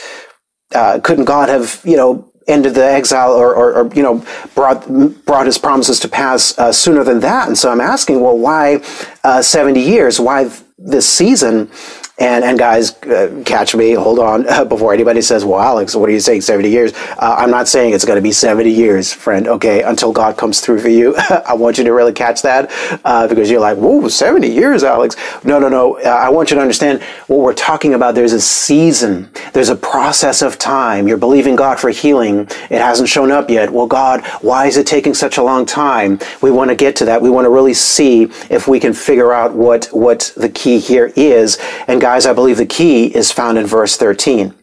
Uh, 0.74 1.00
couldn't 1.02 1.24
God 1.24 1.48
have, 1.48 1.81
you 1.85 1.96
know, 1.96 2.31
ended 2.46 2.74
the 2.74 2.85
exile 2.85 3.33
or, 3.33 3.55
or, 3.55 3.74
or, 3.74 3.94
you 3.94 4.02
know, 4.02 4.24
brought, 4.55 4.87
brought 5.24 5.46
his 5.46 5.59
promises 5.59 5.98
to 6.00 6.09
pass 6.09 6.57
uh, 6.59 6.72
sooner 6.72 7.02
than 7.02 7.20
that? 7.20 7.48
And 7.48 7.59
so 7.59 7.70
I'm 7.70 7.81
asking, 7.81 8.20
well, 8.20 8.38
why 8.38 8.83
uh, 9.24 9.42
70 9.42 9.81
years? 9.81 10.20
Why 10.20 10.50
this 10.79 11.09
season? 11.09 11.70
And, 12.18 12.44
and 12.44 12.59
guys, 12.59 12.94
uh, 13.02 13.42
catch 13.44 13.74
me, 13.74 13.92
hold 13.92 14.18
on, 14.18 14.48
uh, 14.48 14.64
before 14.76 14.94
anybody 14.94 15.20
says, 15.20 15.44
well, 15.44 15.61
Alex, 15.61 15.94
what 15.94 16.09
are 16.09 16.12
you 16.12 16.20
saying, 16.20 16.40
70 16.40 16.70
years? 16.70 16.94
Uh, 16.94 17.37
I'm 17.38 17.50
not 17.50 17.68
saying 17.68 17.92
it's 17.92 18.07
going 18.07 18.16
to 18.16 18.22
be 18.22 18.33
70 18.33 18.70
years, 18.70 19.12
friend, 19.12 19.46
okay, 19.46 19.83
until 19.83 20.12
God 20.12 20.38
comes 20.38 20.62
through 20.62 20.81
for 20.81 20.88
you. 20.88 21.14
I 21.46 21.52
want 21.52 21.76
you 21.76 21.85
to 21.85 21.92
really 21.92 22.14
catch 22.14 22.40
that 22.40 22.70
uh, 23.05 23.29
because 23.29 23.50
you're 23.50 23.61
like, 23.61 23.76
whoa, 23.76 24.09
70 24.09 24.50
years, 24.50 24.83
Alex. 24.83 25.14
No, 25.44 25.59
no, 25.59 25.68
no. 25.68 25.98
Uh, 25.98 26.09
I 26.09 26.31
want 26.31 26.50
you 26.50 26.55
to 26.55 26.62
understand 26.62 27.02
what 27.26 27.40
we're 27.40 27.52
talking 27.52 27.92
about. 27.92 28.14
There's 28.14 28.33
a 28.33 28.40
season, 28.40 29.29
there's 29.52 29.68
a 29.68 29.76
process 29.76 30.40
of 30.40 30.57
time. 30.57 31.07
You're 31.07 31.18
believing 31.18 31.55
God 31.55 31.79
for 31.79 31.90
healing. 31.90 32.40
It 32.70 32.81
hasn't 32.81 33.11
shown 33.11 33.31
up 33.31 33.50
yet. 33.50 33.70
Well, 33.70 33.87
God, 33.87 34.24
why 34.40 34.66
is 34.66 34.79
it 34.79 34.87
taking 34.87 35.12
such 35.12 35.37
a 35.37 35.42
long 35.42 35.66
time? 35.66 36.18
We 36.40 36.50
want 36.50 36.70
to 36.70 36.76
get 36.76 36.96
to 36.96 37.05
that. 37.05 37.20
We 37.20 37.29
want 37.29 37.44
to 37.44 37.50
really 37.50 37.74
see 37.74 38.22
if 38.48 38.66
we 38.66 38.81
can 38.81 38.94
figure 38.94 39.35
out 39.35 39.52
what, 39.52 39.87
what 39.92 40.33
the 40.35 40.48
key 40.48 40.79
here 40.79 41.12
is. 41.14 41.59
And 41.88 42.00
guys, 42.07 42.25
I 42.25 42.33
believe 42.33 42.57
the 42.57 42.66
key 42.66 43.07
is 43.07 43.33
found 43.33 43.59
in 43.59 43.66
verse 43.66 43.97
13. 43.97 44.55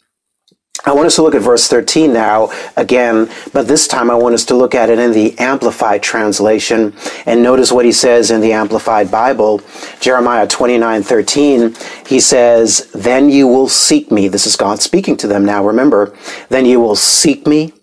I 0.85 0.93
want 0.93 1.07
us 1.07 1.15
to 1.17 1.23
look 1.23 1.35
at 1.35 1.41
verse 1.41 1.67
13 1.67 2.13
now 2.13 2.49
again, 2.77 3.29
but 3.51 3.67
this 3.67 3.85
time 3.85 4.09
I 4.09 4.15
want 4.15 4.33
us 4.33 4.45
to 4.45 4.55
look 4.55 4.73
at 4.73 4.89
it 4.89 4.97
in 4.97 5.11
the 5.11 5.37
Amplified 5.37 6.01
translation. 6.01 6.93
And 7.25 7.43
notice 7.43 7.69
what 7.69 7.83
he 7.83 7.91
says 7.91 8.31
in 8.31 8.39
the 8.39 8.53
Amplified 8.53 9.11
Bible, 9.11 9.61
Jeremiah 9.99 10.47
29 10.47 11.03
13. 11.03 11.75
He 12.07 12.21
says, 12.21 12.89
Then 12.93 13.29
you 13.29 13.45
will 13.49 13.67
seek 13.67 14.09
me. 14.09 14.29
This 14.29 14.47
is 14.47 14.55
God 14.55 14.79
speaking 14.79 15.17
to 15.17 15.27
them 15.27 15.43
now, 15.43 15.65
remember. 15.65 16.17
Then 16.47 16.65
you 16.65 16.79
will 16.79 16.95
seek 16.95 17.45
me, 17.45 17.73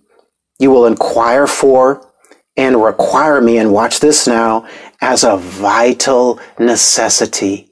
you 0.58 0.70
will 0.70 0.86
inquire 0.86 1.46
for 1.46 2.10
and 2.56 2.82
require 2.82 3.42
me, 3.42 3.58
and 3.58 3.74
watch 3.74 4.00
this 4.00 4.26
now, 4.26 4.66
as 5.02 5.22
a 5.22 5.36
vital 5.36 6.40
necessity 6.58 7.69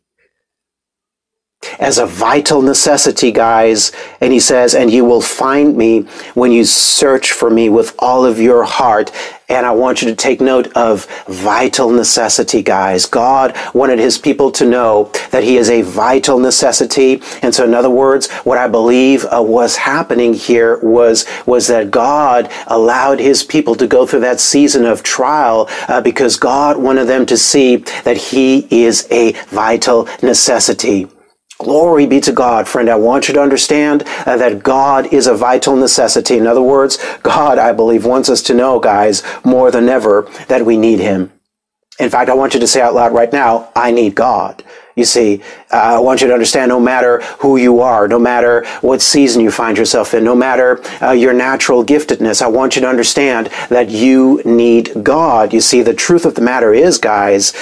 as 1.79 1.99
a 1.99 2.07
vital 2.07 2.63
necessity, 2.63 3.31
guys. 3.31 3.93
And 4.21 4.33
he 4.33 4.41
says, 4.41 4.75
and 4.75 4.91
you 4.91 5.05
will 5.05 5.21
find 5.21 5.77
me 5.77 6.03
when 6.35 6.53
you 6.53 6.65
search 6.65 7.33
for 7.33 7.51
me 7.51 7.69
with 7.69 7.95
all 7.99 8.25
of 8.25 8.39
your 8.39 8.65
heart. 8.65 9.13
And 9.51 9.65
I 9.65 9.71
want 9.71 10.03
you 10.03 10.09
to 10.09 10.15
take 10.15 10.43
note 10.43 10.71
of 10.77 11.07
vital 11.27 11.89
necessity, 11.91 12.63
guys. 12.63 13.07
God 13.07 13.57
wanted 13.73 13.99
his 13.99 14.19
people 14.19 14.51
to 14.53 14.69
know 14.69 15.11
that 15.31 15.43
he 15.43 15.57
is 15.57 15.71
a 15.71 15.81
vital 15.83 16.39
necessity. 16.39 17.23
And 17.41 17.55
so, 17.55 17.65
in 17.65 17.73
other 17.73 17.89
words, 17.89 18.31
what 18.45 18.59
I 18.59 18.69
believe 18.69 19.25
uh, 19.25 19.43
was 19.43 19.77
happening 19.77 20.35
here 20.35 20.79
was, 20.81 21.25
was 21.47 21.67
that 21.69 21.91
God 21.91 22.53
allowed 22.67 23.21
his 23.21 23.43
people 23.43 23.75
to 23.77 23.87
go 23.87 24.07
through 24.07 24.21
that 24.21 24.39
season 24.39 24.85
of 24.85 25.03
trial 25.03 25.67
uh, 25.89 26.03
because 26.03 26.37
God 26.37 26.77
wanted 26.77 27.07
them 27.07 27.25
to 27.25 27.39
see 27.39 27.77
that 28.05 28.19
he 28.19 28.69
is 28.71 29.09
a 29.11 29.33
vital 29.49 30.09
necessity. 30.23 31.09
Glory 31.59 32.07
be 32.07 32.21
to 32.21 32.31
God, 32.31 32.69
friend. 32.69 32.89
I 32.89 32.95
want 32.95 33.27
you 33.27 33.35
to 33.35 33.43
understand 33.43 34.05
uh, 34.25 34.37
that 34.37 34.63
God 34.63 35.13
is 35.13 35.27
a 35.27 35.35
vital 35.35 35.75
necessity. 35.75 36.37
In 36.37 36.47
other 36.47 36.63
words, 36.63 36.99
God, 37.25 37.59
I 37.59 37.73
believe, 37.73 38.05
wants 38.05 38.31
us 38.31 38.43
to 38.43 38.55
know, 38.55 38.79
guys, 38.79 39.25
more 39.45 39.73
than 39.73 39.89
ever, 39.89 40.31
that 40.47 40.65
we 40.65 40.77
need 40.77 41.01
Him. 41.01 41.33
In 41.99 42.11
fact, 42.11 42.31
I 42.31 42.35
want 42.35 42.55
you 42.55 42.61
to 42.61 42.67
say 42.69 42.81
out 42.81 42.95
loud 42.95 43.13
right 43.13 43.33
now, 43.33 43.73
I 43.75 43.91
need 43.91 44.15
God. 44.15 44.63
You 44.95 45.05
see, 45.05 45.43
uh, 45.73 45.97
I 45.97 45.99
want 45.99 46.21
you 46.21 46.29
to 46.29 46.33
understand 46.33 46.69
no 46.69 46.79
matter 46.79 47.23
who 47.41 47.57
you 47.57 47.81
are, 47.81 48.07
no 48.07 48.21
matter 48.21 48.65
what 48.81 49.03
season 49.03 49.43
you 49.43 49.51
find 49.51 49.77
yourself 49.77 50.15
in, 50.15 50.23
no 50.23 50.37
matter 50.37 50.81
uh, 51.03 51.11
your 51.11 51.33
natural 51.33 51.85
giftedness, 51.85 52.41
I 52.41 52.47
want 52.49 52.77
you 52.77 52.83
to 52.83 52.89
understand 52.89 53.49
that 53.69 53.91
you 53.91 54.43
need 54.45 54.93
God. 55.03 55.53
You 55.53 55.61
see, 55.61 55.83
the 55.83 55.95
truth 55.95 56.25
of 56.25 56.37
the 56.37 56.41
matter 56.41 56.73
is, 56.73 56.99
guys, 56.99 57.53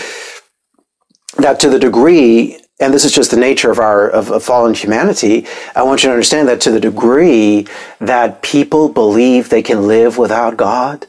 that 1.39 1.61
to 1.61 1.71
the 1.71 1.79
degree 1.79 2.59
and 2.79 2.93
this 2.93 3.05
is 3.05 3.13
just 3.13 3.31
the 3.31 3.37
nature 3.37 3.71
of 3.71 3.79
our 3.79 4.09
of, 4.09 4.31
of, 4.31 4.43
fallen 4.43 4.75
humanity 4.75 5.47
i 5.75 5.83
want 5.83 6.03
you 6.03 6.09
to 6.09 6.13
understand 6.13 6.49
that 6.49 6.61
to 6.61 6.71
the 6.71 6.81
degree 6.81 7.67
that 8.01 8.43
people 8.43 8.89
believe 8.89 9.49
they 9.49 9.63
can 9.63 9.87
live 9.87 10.19
without 10.19 10.57
god 10.57 11.07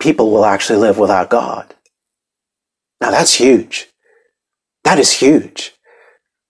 people 0.00 0.30
will 0.32 0.44
actually 0.44 0.78
live 0.78 0.98
without 0.98 1.30
god. 1.30 1.74
Now 3.00 3.12
that's 3.12 3.34
huge. 3.34 3.88
That 4.82 4.98
is 4.98 5.12
huge 5.12 5.74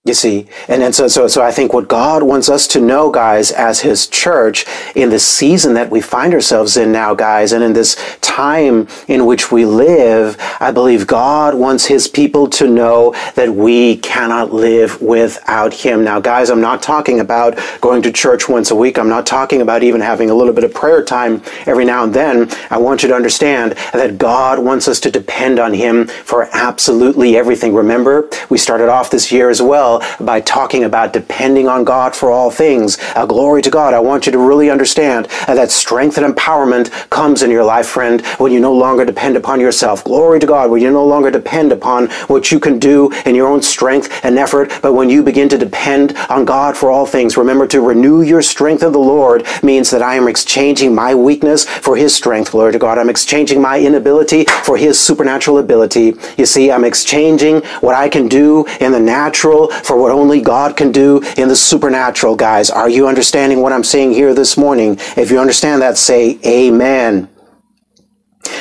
you 0.07 0.15
see, 0.15 0.47
and, 0.67 0.83
and 0.83 0.95
so, 0.95 1.09
so, 1.09 1.29
so 1.29 1.43
I 1.43 1.51
think 1.51 1.75
what 1.75 1.87
God 1.87 2.23
wants 2.23 2.49
us 2.49 2.67
to 2.69 2.81
know, 2.81 3.11
guys, 3.11 3.53
as 3.53 3.81
His 3.81 4.07
church, 4.07 4.65
in 4.95 5.11
the 5.11 5.19
season 5.19 5.75
that 5.75 5.91
we 5.91 6.01
find 6.01 6.33
ourselves 6.33 6.79
in 6.79 6.91
now, 6.91 7.15
guys, 7.15 7.53
and 7.53 7.63
in 7.63 7.75
this 7.75 7.97
time 8.23 8.89
in 9.09 9.27
which 9.27 9.53
we 9.53 9.67
live, 9.67 10.39
I 10.59 10.73
believe 10.73 11.07
God 11.07 11.55
wants 11.55 11.85
His 11.85 12.09
people 12.09 12.49
to 12.49 12.67
know 12.67 13.15
that 13.35 13.55
we 13.55 13.99
cannot 13.99 14.55
live 14.55 15.03
without 15.03 15.75
Him. 15.75 16.03
Now, 16.03 16.19
guys, 16.19 16.49
I'm 16.49 16.63
not 16.63 16.83
talking 16.83 17.21
about 17.21 17.59
going 17.83 18.01
to 18.01 18.11
church 18.11 18.49
once 18.49 18.71
a 18.71 18.75
week. 18.75 18.99
I'm 18.99 19.11
not 19.11 19.27
talking 19.27 19.61
about 19.61 19.83
even 19.83 20.01
having 20.01 20.31
a 20.31 20.35
little 20.35 20.55
bit 20.55 20.65
of 20.65 20.73
prayer 20.73 21.05
time 21.05 21.43
every 21.67 21.85
now 21.85 22.05
and 22.05 22.15
then. 22.15 22.51
I 22.71 22.79
want 22.79 23.03
you 23.03 23.11
to 23.11 23.15
understand 23.15 23.73
that 23.93 24.17
God 24.17 24.61
wants 24.61 24.89
us 24.89 24.99
to 25.01 25.11
depend 25.11 25.59
on 25.59 25.75
Him 25.75 26.07
for 26.07 26.49
absolutely 26.55 27.37
everything. 27.37 27.75
Remember, 27.75 28.31
we 28.49 28.57
started 28.57 28.89
off 28.89 29.11
this 29.11 29.31
year 29.31 29.51
as 29.51 29.61
well 29.61 29.90
well 29.91 30.17
by 30.21 30.41
talking 30.41 30.85
about 30.85 31.13
depending 31.13 31.69
on 31.69 31.85
God 31.85 32.15
for 32.15 32.31
all 32.31 32.51
things. 32.51 32.99
Uh, 33.17 33.27
glory 33.27 33.63
to 33.63 33.71
God. 33.71 33.95
I 33.95 34.01
want 34.01 34.27
you 34.27 34.33
to 34.33 34.39
really 34.39 34.71
understand 34.71 35.29
uh, 35.49 35.55
that 35.55 35.71
strength 35.71 36.19
and 36.19 36.35
empowerment 36.35 36.91
comes 37.11 37.43
in 37.43 37.51
your 37.51 37.65
life, 37.65 37.89
friend, 37.89 38.25
when 38.39 38.53
you 38.53 38.61
no 38.61 38.73
longer 38.73 39.05
depend 39.05 39.37
upon 39.37 39.61
yourself. 39.61 40.05
Glory 40.05 40.39
to 40.41 40.47
God, 40.47 40.71
when 40.71 40.83
you 40.83 40.91
no 40.91 41.05
longer 41.05 41.31
depend 41.31 41.73
upon 41.73 42.09
what 42.29 42.53
you 42.53 42.61
can 42.61 42.79
do 42.79 43.11
in 43.27 43.35
your 43.35 43.49
own 43.49 43.63
strength 43.63 44.25
and 44.25 44.39
effort, 44.39 44.71
but 44.83 44.95
when 44.95 45.11
you 45.11 45.23
begin 45.23 45.49
to 45.49 45.59
depend 45.59 46.17
on 46.29 46.45
God 46.45 46.77
for 46.77 46.91
all 46.91 47.07
things. 47.07 47.37
Remember 47.37 47.67
to 47.69 47.81
renew 47.81 48.23
your 48.23 48.43
strength 48.43 48.83
in 48.83 48.93
the 48.93 48.99
Lord 48.99 49.47
means 49.63 49.91
that 49.91 50.03
I 50.03 50.15
am 50.15 50.29
exchanging 50.29 50.95
my 50.95 51.15
weakness 51.15 51.65
for 51.65 51.97
His 51.97 52.15
strength. 52.15 52.53
Glory 52.53 52.73
to 52.73 52.79
God. 52.79 52.99
I'm 52.99 53.11
exchanging 53.11 53.61
my 53.61 53.81
inability 53.81 54.45
for 54.65 54.77
His 54.77 54.99
supernatural 54.99 55.59
ability. 55.59 56.15
You 56.37 56.47
see, 56.47 56.71
I'm 56.71 56.85
exchanging 56.85 57.63
what 57.81 57.95
I 57.95 58.09
can 58.09 58.29
do 58.29 58.67
in 58.81 58.93
the 58.93 59.01
natural 59.01 59.71
for 59.85 59.97
what 60.01 60.13
only 60.13 60.41
God 60.41 60.77
can 60.77 60.93
do 60.93 61.23
in 61.37 61.49
the 61.49 61.57
supernatural, 61.57 62.37
guys. 62.37 62.71
Are 62.71 62.89
you 62.89 63.09
understanding 63.09 63.61
what 63.61 63.73
I'm 63.73 63.85
saying 63.85 64.13
here 64.13 64.35
this 64.35 64.57
morning? 64.57 64.97
If 65.17 65.31
you 65.31 65.39
understand 65.41 65.83
that, 65.83 65.97
say 65.99 66.39
amen. 66.47 67.29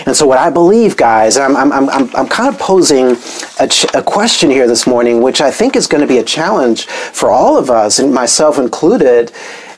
And 0.06 0.16
so, 0.16 0.28
what 0.28 0.38
I 0.38 0.50
believe, 0.50 0.98
guys, 0.98 1.38
I'm, 1.38 1.56
I'm, 1.56 1.72
I'm, 1.72 2.16
I'm 2.16 2.28
kind 2.28 2.54
of 2.54 2.60
posing 2.60 3.18
a, 3.60 3.68
ch- 3.68 3.86
a 3.94 4.02
question 4.04 4.50
here 4.50 4.68
this 4.68 4.88
morning, 4.88 5.22
which 5.22 5.42
I 5.42 5.52
think 5.52 5.76
is 5.76 5.88
going 5.88 6.02
to 6.02 6.08
be 6.08 6.20
a 6.20 6.24
challenge 6.24 6.86
for 6.88 7.30
all 7.30 7.58
of 7.58 7.70
us, 7.70 8.00
and 8.00 8.14
myself 8.14 8.58
included. 8.60 9.32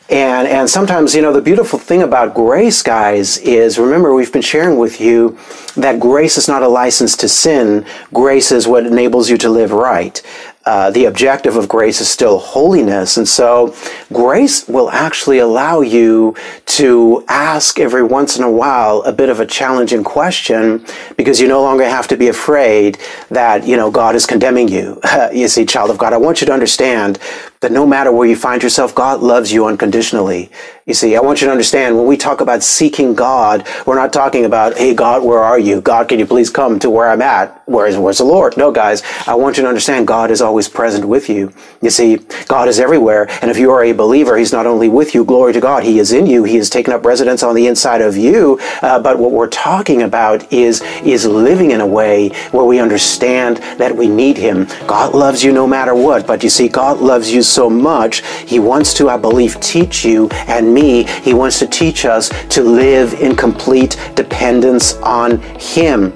And, 0.10 0.48
and 0.48 0.70
sometimes, 0.70 1.16
you 1.16 1.22
know, 1.22 1.32
the 1.32 1.42
beautiful 1.42 1.80
thing 1.80 2.02
about 2.04 2.36
grace, 2.36 2.82
guys, 2.84 3.38
is 3.40 3.80
remember, 3.80 4.14
we've 4.14 4.32
been 4.34 4.42
sharing 4.42 4.78
with 4.78 5.00
you 5.00 5.40
that 5.78 6.02
grace 6.02 6.38
is 6.38 6.50
not 6.50 6.64
a 6.64 6.68
license 6.68 7.16
to 7.18 7.30
sin. 7.30 7.86
Grace 8.14 8.52
is 8.52 8.68
what 8.68 8.86
enables 8.86 9.30
you 9.30 9.38
to 9.38 9.50
live 9.50 9.72
right. 9.72 10.22
Uh, 10.64 10.92
the 10.92 11.06
objective 11.06 11.56
of 11.58 11.68
grace 11.68 12.00
is 12.02 12.10
still 12.10 12.38
holiness. 12.38 13.18
And 13.18 13.28
so 13.28 13.76
grace 14.14 14.68
will 14.68 14.92
actually 14.92 15.40
allow 15.40 15.82
you 15.82 16.36
to 16.68 17.26
ask 17.28 17.80
every 17.80 18.04
once 18.04 18.38
in 18.38 18.44
a 18.44 18.52
while 18.52 19.02
a 19.02 19.12
bit 19.12 19.30
of 19.30 19.40
a 19.40 19.46
challenging 19.46 20.04
question 20.04 20.86
because 21.18 21.40
you 21.40 21.48
no 21.48 21.62
longer 21.62 21.84
have 21.84 22.08
to 22.10 22.18
be 22.18 22.28
afraid 22.28 23.00
that, 23.30 23.66
you 23.66 23.76
know, 23.76 23.90
God 23.90 24.16
is 24.16 24.28
condemning 24.28 24.68
you. 24.68 25.02
you 25.34 25.48
see, 25.48 25.66
child 25.66 25.90
of 25.90 25.98
God, 25.98 26.14
I 26.14 26.18
want 26.18 26.42
you 26.42 26.48
to 26.48 26.54
understand 26.54 27.18
that 27.62 27.72
no 27.72 27.86
matter 27.86 28.12
where 28.12 28.28
you 28.28 28.36
find 28.36 28.64
yourself, 28.64 28.94
God 28.96 29.22
loves 29.22 29.52
you 29.54 29.68
unconditionally. 29.68 30.50
You 30.88 30.96
see, 30.96 31.16
I 31.16 31.22
want 31.22 31.42
you 31.42 31.46
to 31.46 31.52
understand 31.52 31.96
when 31.96 32.08
we 32.08 32.18
talk 32.18 32.42
about 32.42 32.64
seeking 32.64 33.14
God, 33.14 33.68
we're 33.86 33.96
not 33.96 34.12
talking 34.12 34.46
about, 34.46 34.80
hey, 34.80 34.96
God, 34.96 35.24
where 35.24 35.38
are 35.38 35.60
you? 35.60 35.80
God, 35.80 36.10
can 36.10 36.18
you 36.18 36.26
please 36.26 36.50
come 36.50 36.80
to 36.80 36.90
where 36.90 37.08
I'm 37.08 37.22
at? 37.22 37.62
Where 37.68 37.86
is, 37.86 37.98
where's 37.98 38.18
the 38.18 38.24
Lord? 38.24 38.58
No, 38.58 38.72
guys, 38.72 39.04
I 39.28 39.36
want 39.36 39.58
you 39.58 39.64
to 39.64 39.70
understand 39.70 40.08
God 40.08 40.32
is 40.32 40.42
always 40.42 40.68
present 40.68 41.06
with 41.06 41.30
you. 41.30 41.54
You 41.84 41.92
see, 41.92 42.18
God 42.48 42.68
is 42.68 42.80
everywhere. 42.80 43.28
And 43.44 43.52
if 43.52 43.58
you 43.58 43.70
are 43.72 43.84
a 43.84 43.92
believer, 43.92 44.38
He's 44.38 44.52
not 44.52 44.66
only 44.66 44.90
with 44.90 45.14
you, 45.14 45.24
glory 45.24 45.54
to 45.54 45.62
God, 45.62 45.84
He 45.84 46.00
is 46.00 46.12
in 46.12 46.26
you. 46.26 46.44
He 46.44 46.56
has 46.56 46.70
taken 46.70 46.94
up 46.94 47.06
residence 47.06 47.44
on 47.44 47.54
the 47.54 47.68
inside 47.68 48.02
of 48.02 48.18
you. 48.18 48.60
Uh, 48.82 49.00
but 49.00 49.20
what 49.20 49.32
we're 49.32 49.48
talking 49.48 50.02
about 50.02 50.52
is, 50.52 50.82
is 51.04 51.28
living 51.28 51.70
in 51.70 51.80
a 51.80 51.88
way 51.88 52.30
where 52.50 52.66
we 52.66 52.80
understand 52.80 53.58
that 53.78 53.96
we 53.96 54.08
need 54.08 54.36
Him. 54.36 54.66
God 54.88 55.14
loves 55.14 55.44
you 55.44 55.54
no 55.54 55.68
matter 55.68 55.94
what. 55.94 56.26
But 56.26 56.44
you 56.44 56.50
see, 56.50 56.68
God 56.68 56.98
loves 56.98 57.32
you 57.32 57.44
so 57.52 57.70
much, 57.70 58.24
He 58.46 58.60
wants 58.60 58.94
to, 58.96 59.10
I 59.10 59.18
believe, 59.18 59.60
teach 59.60 60.06
you 60.06 60.30
and 60.48 60.74
me, 60.74 61.04
He 61.04 61.34
wants 61.34 61.60
to 61.60 61.68
teach 61.68 62.06
us 62.06 62.30
to 62.50 62.64
live 62.64 63.14
in 63.14 63.36
complete 63.36 63.98
dependence 64.16 64.94
on 64.98 65.40
Him. 65.60 66.14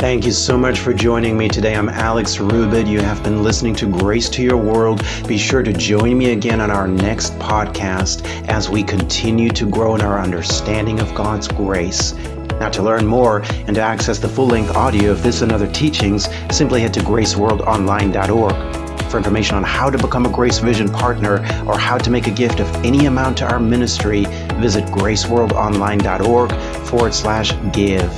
Thank 0.00 0.24
you 0.24 0.32
so 0.32 0.56
much 0.56 0.78
for 0.78 0.94
joining 0.94 1.36
me 1.36 1.46
today. 1.46 1.76
I'm 1.76 1.90
Alex 1.90 2.38
Rubit. 2.38 2.88
You 2.88 3.02
have 3.02 3.22
been 3.22 3.42
listening 3.42 3.74
to 3.76 3.86
Grace 3.86 4.30
to 4.30 4.42
Your 4.42 4.56
World. 4.56 5.04
Be 5.28 5.36
sure 5.36 5.62
to 5.62 5.74
join 5.74 6.16
me 6.16 6.32
again 6.32 6.58
on 6.62 6.70
our 6.70 6.88
next 6.88 7.38
podcast 7.38 8.24
as 8.48 8.70
we 8.70 8.82
continue 8.82 9.50
to 9.50 9.66
grow 9.68 9.94
in 9.96 10.00
our 10.00 10.18
understanding 10.18 11.00
of 11.00 11.14
God's 11.14 11.48
grace. 11.48 12.14
Now, 12.60 12.70
to 12.70 12.82
learn 12.82 13.06
more 13.06 13.42
and 13.66 13.74
to 13.74 13.82
access 13.82 14.18
the 14.18 14.28
full 14.28 14.46
length 14.46 14.74
audio 14.74 15.10
of 15.10 15.22
this 15.22 15.42
and 15.42 15.52
other 15.52 15.70
teachings, 15.70 16.30
simply 16.50 16.80
head 16.80 16.94
to 16.94 17.00
graceworldonline.org. 17.00 18.89
For 19.10 19.16
information 19.16 19.56
on 19.56 19.64
how 19.64 19.90
to 19.90 19.98
become 19.98 20.24
a 20.24 20.30
Grace 20.30 20.60
Vision 20.60 20.88
partner 20.88 21.38
or 21.66 21.76
how 21.76 21.98
to 21.98 22.10
make 22.10 22.28
a 22.28 22.30
gift 22.30 22.60
of 22.60 22.68
any 22.84 23.06
amount 23.06 23.38
to 23.38 23.50
our 23.50 23.58
ministry, 23.58 24.24
visit 24.60 24.84
graceworldonline.org 24.86 26.52
forward 26.86 27.12
slash 27.12 27.52
give. 27.72 28.10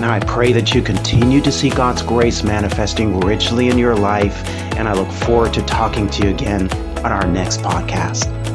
Now, 0.00 0.12
I 0.12 0.20
pray 0.20 0.52
that 0.52 0.72
you 0.74 0.82
continue 0.82 1.40
to 1.40 1.50
see 1.50 1.68
God's 1.70 2.02
grace 2.02 2.42
manifesting 2.42 3.20
richly 3.20 3.68
in 3.68 3.78
your 3.78 3.96
life, 3.96 4.46
and 4.76 4.88
I 4.88 4.94
look 4.94 5.10
forward 5.10 5.52
to 5.54 5.62
talking 5.62 6.08
to 6.10 6.24
you 6.24 6.30
again 6.30 6.72
on 6.98 7.12
our 7.12 7.26
next 7.26 7.60
podcast. 7.60 8.51